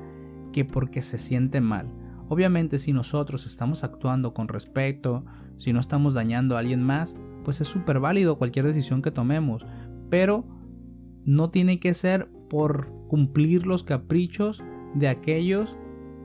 que 0.52 0.64
porque 0.64 1.02
se 1.02 1.18
siente 1.18 1.60
mal. 1.60 1.92
Obviamente 2.28 2.78
si 2.78 2.92
nosotros 2.92 3.46
estamos 3.46 3.84
actuando 3.84 4.34
con 4.34 4.48
respeto, 4.48 5.24
si 5.58 5.72
no 5.72 5.80
estamos 5.80 6.14
dañando 6.14 6.56
a 6.56 6.60
alguien 6.60 6.82
más, 6.82 7.18
pues 7.44 7.60
es 7.60 7.68
súper 7.68 8.00
válido 8.00 8.38
cualquier 8.38 8.66
decisión 8.66 9.02
que 9.02 9.10
tomemos, 9.10 9.66
pero 10.10 10.46
no 11.24 11.50
tiene 11.50 11.80
que 11.80 11.94
ser 11.94 12.28
por 12.48 12.92
cumplir 13.08 13.66
los 13.66 13.84
caprichos 13.84 14.62
de 14.94 15.08
aquellos 15.08 15.76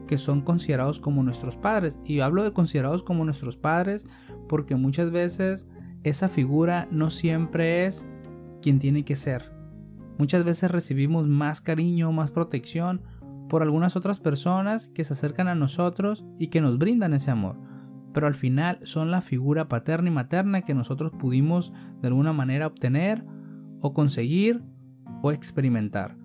que 0.07 0.17
son 0.17 0.41
considerados 0.41 0.99
como 0.99 1.23
nuestros 1.23 1.55
padres. 1.55 1.99
Y 2.03 2.21
hablo 2.21 2.43
de 2.43 2.53
considerados 2.53 3.03
como 3.03 3.25
nuestros 3.25 3.57
padres 3.57 4.05
porque 4.47 4.75
muchas 4.75 5.11
veces 5.11 5.67
esa 6.03 6.29
figura 6.29 6.87
no 6.91 7.09
siempre 7.09 7.85
es 7.85 8.07
quien 8.61 8.79
tiene 8.79 9.05
que 9.05 9.15
ser. 9.15 9.51
Muchas 10.17 10.43
veces 10.43 10.71
recibimos 10.71 11.27
más 11.27 11.61
cariño, 11.61 12.11
más 12.11 12.31
protección 12.31 13.03
por 13.49 13.61
algunas 13.61 13.95
otras 13.95 14.19
personas 14.19 14.87
que 14.87 15.03
se 15.03 15.13
acercan 15.13 15.47
a 15.47 15.55
nosotros 15.55 16.25
y 16.39 16.47
que 16.47 16.61
nos 16.61 16.77
brindan 16.77 17.13
ese 17.13 17.31
amor. 17.31 17.66
Pero 18.17 18.25
al 18.25 18.33
final 18.33 18.79
son 18.81 19.11
la 19.11 19.21
figura 19.21 19.67
paterna 19.67 20.07
y 20.07 20.11
materna 20.11 20.63
que 20.63 20.73
nosotros 20.73 21.11
pudimos 21.19 21.71
de 22.01 22.07
alguna 22.07 22.33
manera 22.33 22.65
obtener 22.65 23.23
o 23.79 23.93
conseguir 23.93 24.63
o 25.21 25.31
experimentar. 25.31 26.17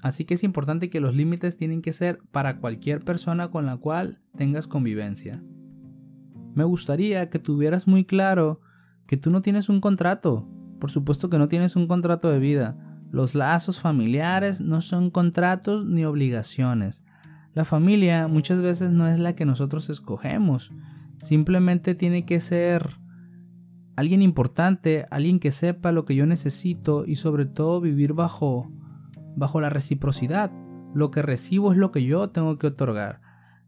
Así 0.00 0.24
que 0.24 0.34
es 0.34 0.44
importante 0.44 0.90
que 0.90 1.00
los 1.00 1.16
límites 1.16 1.56
tienen 1.56 1.82
que 1.82 1.92
ser 1.92 2.20
para 2.30 2.58
cualquier 2.58 3.04
persona 3.04 3.50
con 3.50 3.66
la 3.66 3.78
cual 3.78 4.22
tengas 4.36 4.68
convivencia. 4.68 5.42
Me 6.54 6.62
gustaría 6.62 7.30
que 7.30 7.40
tuvieras 7.40 7.88
muy 7.88 8.04
claro 8.04 8.60
que 9.08 9.16
tú 9.16 9.32
no 9.32 9.42
tienes 9.42 9.68
un 9.68 9.80
contrato. 9.80 10.48
Por 10.78 10.92
supuesto 10.92 11.30
que 11.30 11.38
no 11.38 11.48
tienes 11.48 11.74
un 11.74 11.88
contrato 11.88 12.30
de 12.30 12.38
vida. 12.38 12.78
Los 13.10 13.34
lazos 13.34 13.80
familiares 13.80 14.60
no 14.60 14.82
son 14.82 15.10
contratos 15.10 15.84
ni 15.84 16.04
obligaciones. 16.04 17.02
La 17.54 17.64
familia 17.64 18.28
muchas 18.28 18.62
veces 18.62 18.92
no 18.92 19.08
es 19.08 19.18
la 19.18 19.34
que 19.34 19.46
nosotros 19.46 19.90
escogemos. 19.90 20.70
Simplemente 21.20 21.94
tiene 21.94 22.24
que 22.24 22.40
ser 22.40 22.96
alguien 23.94 24.22
importante, 24.22 25.06
alguien 25.10 25.38
que 25.38 25.52
sepa 25.52 25.92
lo 25.92 26.04
que 26.04 26.16
yo 26.16 26.26
necesito 26.26 27.04
y 27.06 27.16
sobre 27.16 27.46
todo 27.46 27.80
vivir 27.80 28.14
bajo 28.14 28.72
bajo 29.36 29.60
la 29.60 29.70
reciprocidad. 29.70 30.50
Lo 30.94 31.10
que 31.10 31.22
recibo 31.22 31.72
es 31.72 31.78
lo 31.78 31.92
que 31.92 32.04
yo 32.04 32.30
tengo 32.30 32.58
que 32.58 32.68
otorgar. 32.68 33.20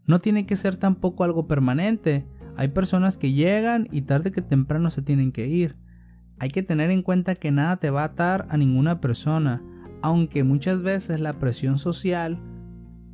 No 0.07 0.21
tiene 0.21 0.47
que 0.47 0.57
ser 0.57 0.77
tampoco 0.77 1.25
algo 1.25 1.47
permanente. 1.47 2.27
Hay 2.57 2.69
personas 2.69 3.17
que 3.17 3.33
llegan 3.33 3.87
y 3.91 4.03
tarde 4.03 4.33
que 4.33 4.43
temprano 4.43 4.91
se 4.91 5.03
tienen 5.03 5.33
que 5.33 5.47
ir. 5.47 5.77
Hay 6.38 6.49
que 6.49 6.62
tener 6.62 6.91
en 6.91 7.03
cuenta 7.03 7.37
que 7.37 7.53
nada 7.53 7.77
te 7.77 7.91
va 7.91 8.03
a 8.03 8.07
atar 8.07 8.47
a 8.51 8.57
ninguna 8.57 9.01
persona, 9.01 9.62
aunque 10.03 10.43
muchas 10.43 10.83
veces 10.83 11.21
la 11.21 11.38
presión 11.38 11.79
social 11.79 12.41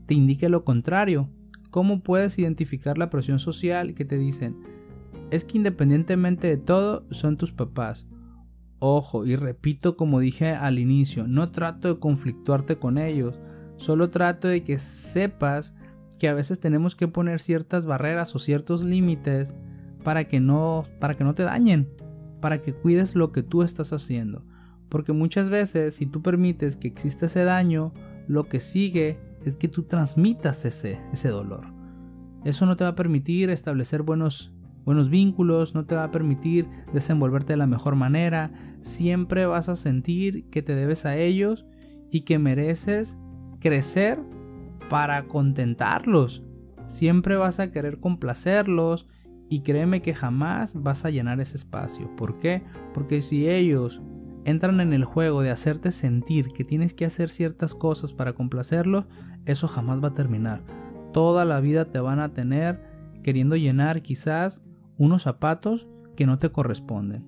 te 0.06 0.14
indique 0.14 0.48
lo 0.48 0.64
contrario. 0.64 1.28
¿Cómo 1.70 2.02
puedes 2.02 2.38
identificar 2.38 2.98
la 2.98 3.10
presión 3.10 3.38
social 3.38 3.94
que 3.94 4.04
te 4.04 4.16
dicen? 4.16 4.56
Es 5.30 5.44
que 5.44 5.58
independientemente 5.58 6.48
de 6.48 6.56
todo 6.56 7.04
son 7.10 7.36
tus 7.36 7.52
papás. 7.52 8.06
Ojo, 8.78 9.26
y 9.26 9.36
repito 9.36 9.96
como 9.96 10.20
dije 10.20 10.52
al 10.52 10.78
inicio, 10.78 11.26
no 11.26 11.50
trato 11.50 11.88
de 11.88 12.00
conflictuarte 12.00 12.78
con 12.78 12.96
ellos, 12.96 13.38
solo 13.76 14.10
trato 14.10 14.48
de 14.48 14.62
que 14.62 14.78
sepas 14.78 15.74
que 16.18 16.28
a 16.28 16.34
veces 16.34 16.60
tenemos 16.60 16.96
que 16.96 17.08
poner 17.08 17.40
ciertas 17.40 17.86
barreras 17.86 18.34
o 18.34 18.38
ciertos 18.38 18.82
límites 18.82 19.56
para 20.04 20.24
que 20.24 20.40
no 20.40 20.84
para 21.00 21.14
que 21.14 21.24
no 21.24 21.34
te 21.34 21.42
dañen, 21.42 21.88
para 22.40 22.60
que 22.60 22.72
cuides 22.72 23.14
lo 23.14 23.32
que 23.32 23.42
tú 23.42 23.62
estás 23.62 23.92
haciendo, 23.92 24.44
porque 24.88 25.12
muchas 25.12 25.50
veces 25.50 25.94
si 25.94 26.06
tú 26.06 26.22
permites 26.22 26.76
que 26.76 26.88
exista 26.88 27.26
ese 27.26 27.44
daño, 27.44 27.92
lo 28.26 28.48
que 28.48 28.60
sigue 28.60 29.18
es 29.44 29.56
que 29.56 29.68
tú 29.68 29.84
transmitas 29.84 30.64
ese 30.64 31.00
ese 31.12 31.28
dolor. 31.28 31.66
Eso 32.44 32.66
no 32.66 32.76
te 32.76 32.84
va 32.84 32.90
a 32.90 32.94
permitir 32.94 33.50
establecer 33.50 34.02
buenos 34.02 34.52
buenos 34.88 35.10
vínculos, 35.10 35.74
no 35.74 35.84
te 35.84 35.94
va 35.94 36.04
a 36.04 36.10
permitir 36.10 36.66
desenvolverte 36.94 37.52
de 37.52 37.58
la 37.58 37.66
mejor 37.66 37.94
manera, 37.94 38.50
siempre 38.80 39.44
vas 39.44 39.68
a 39.68 39.76
sentir 39.76 40.48
que 40.48 40.62
te 40.62 40.74
debes 40.74 41.04
a 41.04 41.14
ellos 41.14 41.66
y 42.10 42.22
que 42.22 42.38
mereces 42.38 43.18
crecer 43.60 44.18
para 44.88 45.26
contentarlos. 45.26 46.42
Siempre 46.86 47.36
vas 47.36 47.60
a 47.60 47.70
querer 47.70 48.00
complacerlos 48.00 49.06
y 49.50 49.60
créeme 49.60 50.00
que 50.00 50.14
jamás 50.14 50.82
vas 50.82 51.04
a 51.04 51.10
llenar 51.10 51.38
ese 51.40 51.58
espacio. 51.58 52.14
¿Por 52.16 52.38
qué? 52.38 52.62
Porque 52.94 53.20
si 53.20 53.46
ellos 53.46 54.00
entran 54.48 54.80
en 54.80 54.92
el 54.92 55.04
juego 55.04 55.42
de 55.42 55.50
hacerte 55.50 55.90
sentir 55.90 56.48
que 56.48 56.64
tienes 56.64 56.94
que 56.94 57.04
hacer 57.04 57.28
ciertas 57.28 57.74
cosas 57.74 58.12
para 58.12 58.32
complacerlo, 58.32 59.06
eso 59.46 59.68
jamás 59.68 60.02
va 60.02 60.08
a 60.08 60.14
terminar. 60.14 60.62
Toda 61.12 61.44
la 61.44 61.60
vida 61.60 61.86
te 61.86 62.00
van 62.00 62.20
a 62.20 62.32
tener 62.32 62.82
queriendo 63.22 63.56
llenar 63.56 64.02
quizás 64.02 64.62
unos 64.96 65.22
zapatos 65.22 65.88
que 66.16 66.26
no 66.26 66.38
te 66.38 66.50
corresponden. 66.50 67.26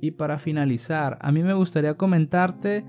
Y 0.00 0.12
para 0.12 0.38
finalizar, 0.38 1.18
a 1.20 1.32
mí 1.32 1.42
me 1.42 1.54
gustaría 1.54 1.96
comentarte 1.96 2.84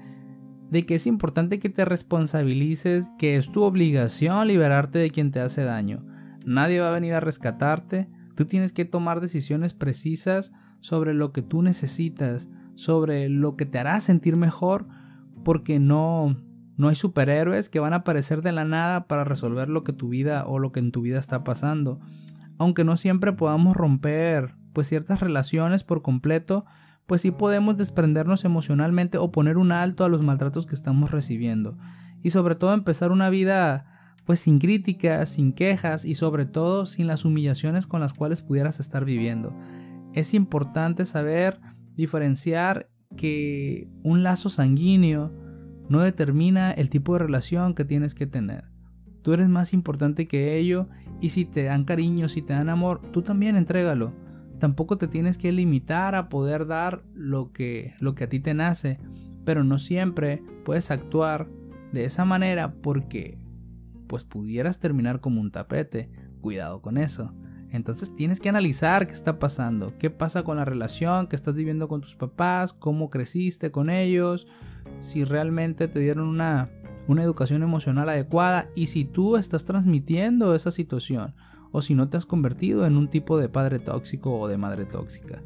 de 0.70 0.86
que 0.86 0.96
es 0.96 1.06
importante 1.06 1.60
que 1.60 1.70
te 1.70 1.84
responsabilices, 1.84 3.12
que 3.18 3.36
es 3.36 3.52
tu 3.52 3.64
obligación 3.64 4.48
liberarte 4.48 5.00
de 5.00 5.10
quien 5.10 5.32
te 5.32 5.42
hace 5.42 5.64
daño. 5.64 6.06
Nadie 6.46 6.80
va 6.80 6.90
a 6.90 6.94
venir 6.94 7.14
a 7.14 7.20
rescatarte, 7.20 8.08
tú 8.36 8.46
tienes 8.46 8.72
que 8.72 8.86
tomar 8.86 9.20
decisiones 9.20 9.74
precisas 9.74 10.54
sobre 10.80 11.14
lo 11.14 11.34
que 11.34 11.42
tú 11.42 11.62
necesitas, 11.62 12.50
sobre 12.82 13.30
lo 13.30 13.56
que 13.56 13.66
te 13.66 13.78
hará 13.78 14.00
sentir 14.00 14.38
mejor, 14.38 14.88
porque 15.44 15.80
no 15.80 16.36
no 16.78 16.88
hay 16.88 16.96
superhéroes 16.96 17.70
que 17.70 17.80
van 17.80 17.94
a 17.94 17.98
aparecer 17.98 18.42
de 18.42 18.52
la 18.52 18.66
nada 18.66 19.06
para 19.06 19.24
resolver 19.24 19.70
lo 19.70 19.84
que 19.84 19.94
tu 19.94 20.10
vida 20.10 20.46
o 20.48 20.58
lo 20.58 20.72
que 20.72 20.80
en 20.80 20.92
tu 20.92 21.02
vida 21.02 21.20
está 21.20 21.44
pasando. 21.44 22.00
Aunque 22.58 22.84
no 22.84 22.98
siempre 22.98 23.34
podamos 23.34 23.78
romper 23.78 24.56
pues 24.74 24.88
ciertas 24.88 25.20
relaciones 25.20 25.84
por 25.84 26.02
completo, 26.02 26.66
pues 27.06 27.22
sí 27.22 27.30
podemos 27.30 27.78
desprendernos 27.78 28.46
emocionalmente 28.46 29.20
o 29.20 29.32
poner 29.32 29.58
un 29.58 29.72
alto 29.72 30.06
a 30.06 30.10
los 30.10 30.24
maltratos 30.24 30.66
que 30.66 30.74
estamos 30.74 31.12
recibiendo. 31.12 31.78
Y 32.24 32.32
sobre 32.32 32.56
todo 32.56 32.74
empezar 32.74 33.12
una 33.12 33.30
vida 33.30 33.86
pues 34.26 34.40
sin 34.40 34.58
críticas, 34.58 35.30
sin 35.30 35.54
quejas 35.54 36.04
y 36.04 36.16
sobre 36.16 36.48
todo 36.48 36.88
sin 36.88 37.06
las 37.06 37.26
humillaciones 37.26 37.86
con 37.86 38.02
las 38.02 38.14
cuales 38.14 38.42
pudieras 38.42 38.80
estar 38.80 39.06
viviendo. 39.06 39.56
Es 40.14 40.34
importante 40.34 41.06
saber 41.06 41.60
diferenciar 41.96 42.90
que 43.18 43.88
un 44.04 44.24
lazo 44.24 44.50
sanguíneo 44.50 45.34
no 45.90 46.02
determina 46.02 46.72
el 46.72 46.90
tipo 46.90 47.14
de 47.14 47.20
relación 47.20 47.74
que 47.74 47.86
tienes 47.86 48.16
que 48.16 48.28
tener. 48.28 48.66
Tú 49.22 49.34
eres 49.34 49.50
más 49.50 49.74
importante 49.74 50.28
que 50.28 50.58
ello 50.58 50.88
y 51.20 51.30
si 51.30 51.46
te 51.46 51.64
dan 51.64 51.84
cariño, 51.84 52.30
si 52.30 52.42
te 52.42 52.54
dan 52.54 52.70
amor, 52.70 53.02
tú 53.12 53.22
también 53.22 53.56
entrégalo 53.56 54.14
tampoco 54.62 55.00
te 55.00 55.08
tienes 55.08 55.40
que 55.40 55.52
limitar 55.52 56.14
a 56.14 56.30
poder 56.30 56.68
dar 56.68 57.04
lo 57.16 57.52
que, 57.52 57.96
lo 58.00 58.14
que 58.14 58.26
a 58.26 58.30
ti 58.30 58.40
te 58.40 58.54
nace, 58.54 59.00
pero 59.44 59.64
no 59.64 59.80
siempre 59.80 60.44
puedes 60.64 60.92
actuar 60.92 61.50
de 61.92 62.06
esa 62.06 62.26
manera 62.26 62.76
porque 62.76 63.40
pues 64.06 64.24
pudieras 64.24 64.80
terminar 64.80 65.20
como 65.20 65.42
un 65.42 65.50
tapete. 65.50 66.12
Cuidado 66.42 66.80
con 66.80 67.00
eso. 67.00 67.34
Entonces 67.72 68.14
tienes 68.16 68.40
que 68.40 68.50
analizar 68.50 69.08
qué 69.08 69.14
está 69.14 69.40
pasando, 69.40 69.94
qué 69.98 70.10
pasa 70.10 70.44
con 70.44 70.58
la 70.58 70.66
relación 70.66 71.28
que 71.28 71.36
estás 71.36 71.56
viviendo 71.56 71.88
con 71.88 72.02
tus 72.02 72.16
papás, 72.16 72.74
cómo 72.74 73.10
creciste 73.10 73.72
con 73.72 73.90
ellos, 73.90 74.48
si 75.00 75.24
realmente 75.24 75.88
te 75.88 76.00
dieron 76.00 76.28
una, 76.28 76.70
una 77.08 77.24
educación 77.24 77.64
emocional 77.64 78.10
adecuada 78.10 78.70
y 78.76 78.88
si 78.88 79.06
tú 79.06 79.38
estás 79.38 79.64
transmitiendo 79.64 80.54
esa 80.54 80.72
situación 80.72 81.34
o 81.72 81.82
si 81.82 81.96
no 81.96 82.10
te 82.10 82.18
has 82.18 82.26
convertido 82.26 82.86
en 82.86 82.98
un 82.98 83.08
tipo 83.08 83.38
de 83.38 83.48
padre 83.48 83.80
tóxico 83.80 84.38
o 84.38 84.48
de 84.50 84.58
madre 84.58 84.86
tóxica. 84.86 85.42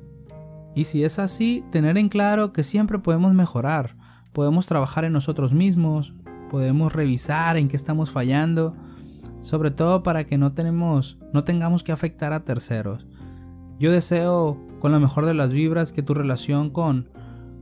Y 0.73 0.85
si 0.85 1.03
es 1.03 1.19
así, 1.19 1.63
tener 1.71 1.97
en 1.97 2.09
claro 2.09 2.51
que 2.51 2.63
siempre 2.63 2.99
podemos 2.99 3.33
mejorar, 3.33 3.95
podemos 4.33 4.65
trabajar 4.65 5.05
en 5.05 5.13
nosotros 5.13 5.53
mismos, 5.53 6.13
podemos 6.49 6.91
revisar 6.91 7.55
en 7.57 7.67
qué 7.67 7.75
estamos 7.75 8.09
fallando, 8.09 8.75
sobre 9.45 9.69
todo 9.69 10.01
para 10.01 10.23
que 10.25 10.39
no, 10.39 10.53
tenemos, 10.53 11.19
no 11.31 11.43
tengamos 11.43 11.83
que 11.83 11.91
afectar 11.91 12.33
a 12.33 12.45
terceros. 12.45 13.05
Yo 13.77 13.91
deseo 13.91 14.59
con 14.79 14.91
la 14.91 14.99
mejor 14.99 15.27
de 15.27 15.35
las 15.35 15.53
vibras 15.53 15.91
que 15.91 16.01
tu 16.01 16.15
relación 16.15 16.71
con, 16.71 17.11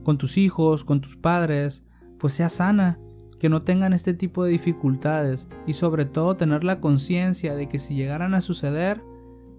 con 0.02 0.16
tus 0.16 0.38
hijos, 0.38 0.82
con 0.82 1.02
tus 1.02 1.16
padres, 1.16 1.84
pues 2.18 2.32
sea 2.32 2.48
sana 2.48 2.98
que 3.38 3.50
no 3.50 3.60
tengan 3.60 3.92
este 3.92 4.14
tipo 4.14 4.44
de 4.44 4.52
dificultades 4.52 5.46
y 5.66 5.74
sobre 5.74 6.06
todo 6.06 6.36
tener 6.36 6.64
la 6.64 6.80
conciencia 6.80 7.54
de 7.54 7.68
que 7.68 7.78
si 7.78 7.94
llegaran 7.94 8.32
a 8.32 8.40
suceder, 8.40 9.02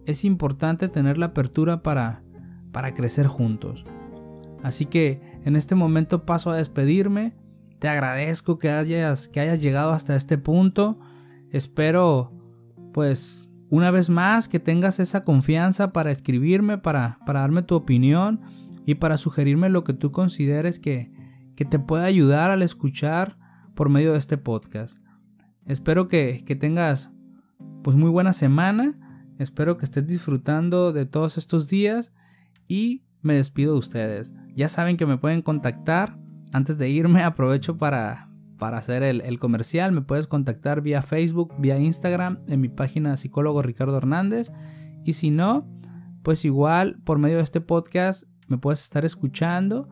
es 0.08 0.26
importante 0.26 0.88
tener 0.88 1.20
la 1.20 1.28
apertura 1.28 1.84
para, 1.84 2.24
para 2.72 2.96
crecer 2.96 3.28
juntos. 3.28 3.86
Así 4.64 4.88
que 4.88 5.22
en 5.44 5.56
este 5.56 5.76
momento 5.76 6.26
paso 6.26 6.50
a 6.50 6.58
despedirme. 6.58 7.36
Te 7.78 7.88
agradezco 7.88 8.58
que 8.58 8.72
hayas, 8.72 9.28
que 9.28 9.42
hayas 9.42 9.62
llegado 9.62 9.92
hasta 9.92 10.16
este 10.16 10.40
punto. 10.40 10.98
Espero, 11.56 12.34
pues, 12.94 13.50
una 13.70 13.90
vez 13.90 14.10
más 14.10 14.50
que 14.50 14.60
tengas 14.60 15.00
esa 15.00 15.24
confianza 15.24 15.94
para 15.94 16.12
escribirme, 16.12 16.78
para, 16.78 17.18
para 17.26 17.40
darme 17.40 17.62
tu 17.62 17.76
opinión 17.76 18.42
y 18.86 18.96
para 18.96 19.16
sugerirme 19.16 19.70
lo 19.70 19.86
que 19.86 19.94
tú 19.94 20.12
consideres 20.12 20.80
que, 20.80 21.14
que 21.56 21.64
te 21.64 21.80
pueda 21.80 22.04
ayudar 22.04 22.52
al 22.52 22.62
escuchar 22.62 23.38
por 23.74 23.88
medio 23.88 24.12
de 24.12 24.18
este 24.18 24.38
podcast. 24.38 24.98
Espero 25.66 26.10
que, 26.10 26.44
tengas 26.60 27.14
pues 27.86 27.96
muy 27.96 28.10
buena 28.10 28.34
semana. 28.34 29.32
Espero 29.40 29.78
que 29.78 29.86
estés 29.86 30.06
disfrutando 30.06 30.92
de 30.92 31.06
todos 31.06 31.38
estos 31.38 31.70
días 31.70 32.14
y 32.68 33.06
me 33.22 33.36
despido 33.36 33.72
de 33.72 33.80
ustedes. 33.80 34.34
Ya 34.58 34.68
saben 34.68 34.98
que 34.98 35.06
me 35.06 35.18
pueden 35.18 35.42
contactar. 35.42 36.20
Antes 36.52 36.78
de 36.78 36.90
irme 36.90 37.24
aprovecho 37.24 37.78
para, 37.78 38.30
para 38.58 38.78
hacer 38.78 39.04
el, 39.04 39.22
el, 39.22 39.40
comercial. 39.40 39.92
Me 39.92 40.02
puedes 40.02 40.28
contactar 40.28 40.82
vía 40.82 41.02
Facebook, 41.02 41.54
vía 41.60 41.78
Instagram, 41.80 42.40
en 42.48 42.62
mi 42.62 42.70
página 42.70 43.18
psicólogo 43.18 43.62
Ricardo 43.62 43.98
Hernández. 43.98 44.52
Y 45.04 45.14
si 45.14 45.32
no, 45.32 45.68
pues 46.24 46.44
igual 46.46 46.98
por 47.04 47.20
medio 47.20 47.38
de 47.38 47.44
este 47.44 47.62
podcast 47.62 48.24
me 48.48 48.58
puedes 48.58 48.82
estar 48.82 49.06
escuchando 49.06 49.88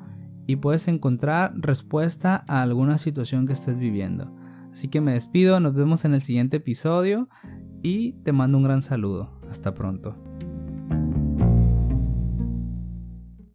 y 0.48 0.58
puedes 0.58 0.88
encontrar 0.88 1.54
respuesta 1.56 2.44
a 2.48 2.62
alguna 2.62 2.98
situación 2.98 3.46
que 3.46 3.54
estés 3.54 3.80
viviendo. 3.80 4.36
Así 4.72 4.88
que 4.88 5.02
me 5.02 5.14
despido, 5.14 5.60
nos 5.60 5.76
vemos 5.76 6.06
en 6.06 6.14
el 6.14 6.22
siguiente 6.22 6.58
episodio 6.58 7.30
y 7.84 8.14
te 8.24 8.32
mando 8.32 8.58
un 8.58 8.64
gran 8.64 8.82
saludo. 8.82 9.40
Hasta 9.50 9.74
pronto. 9.74 10.33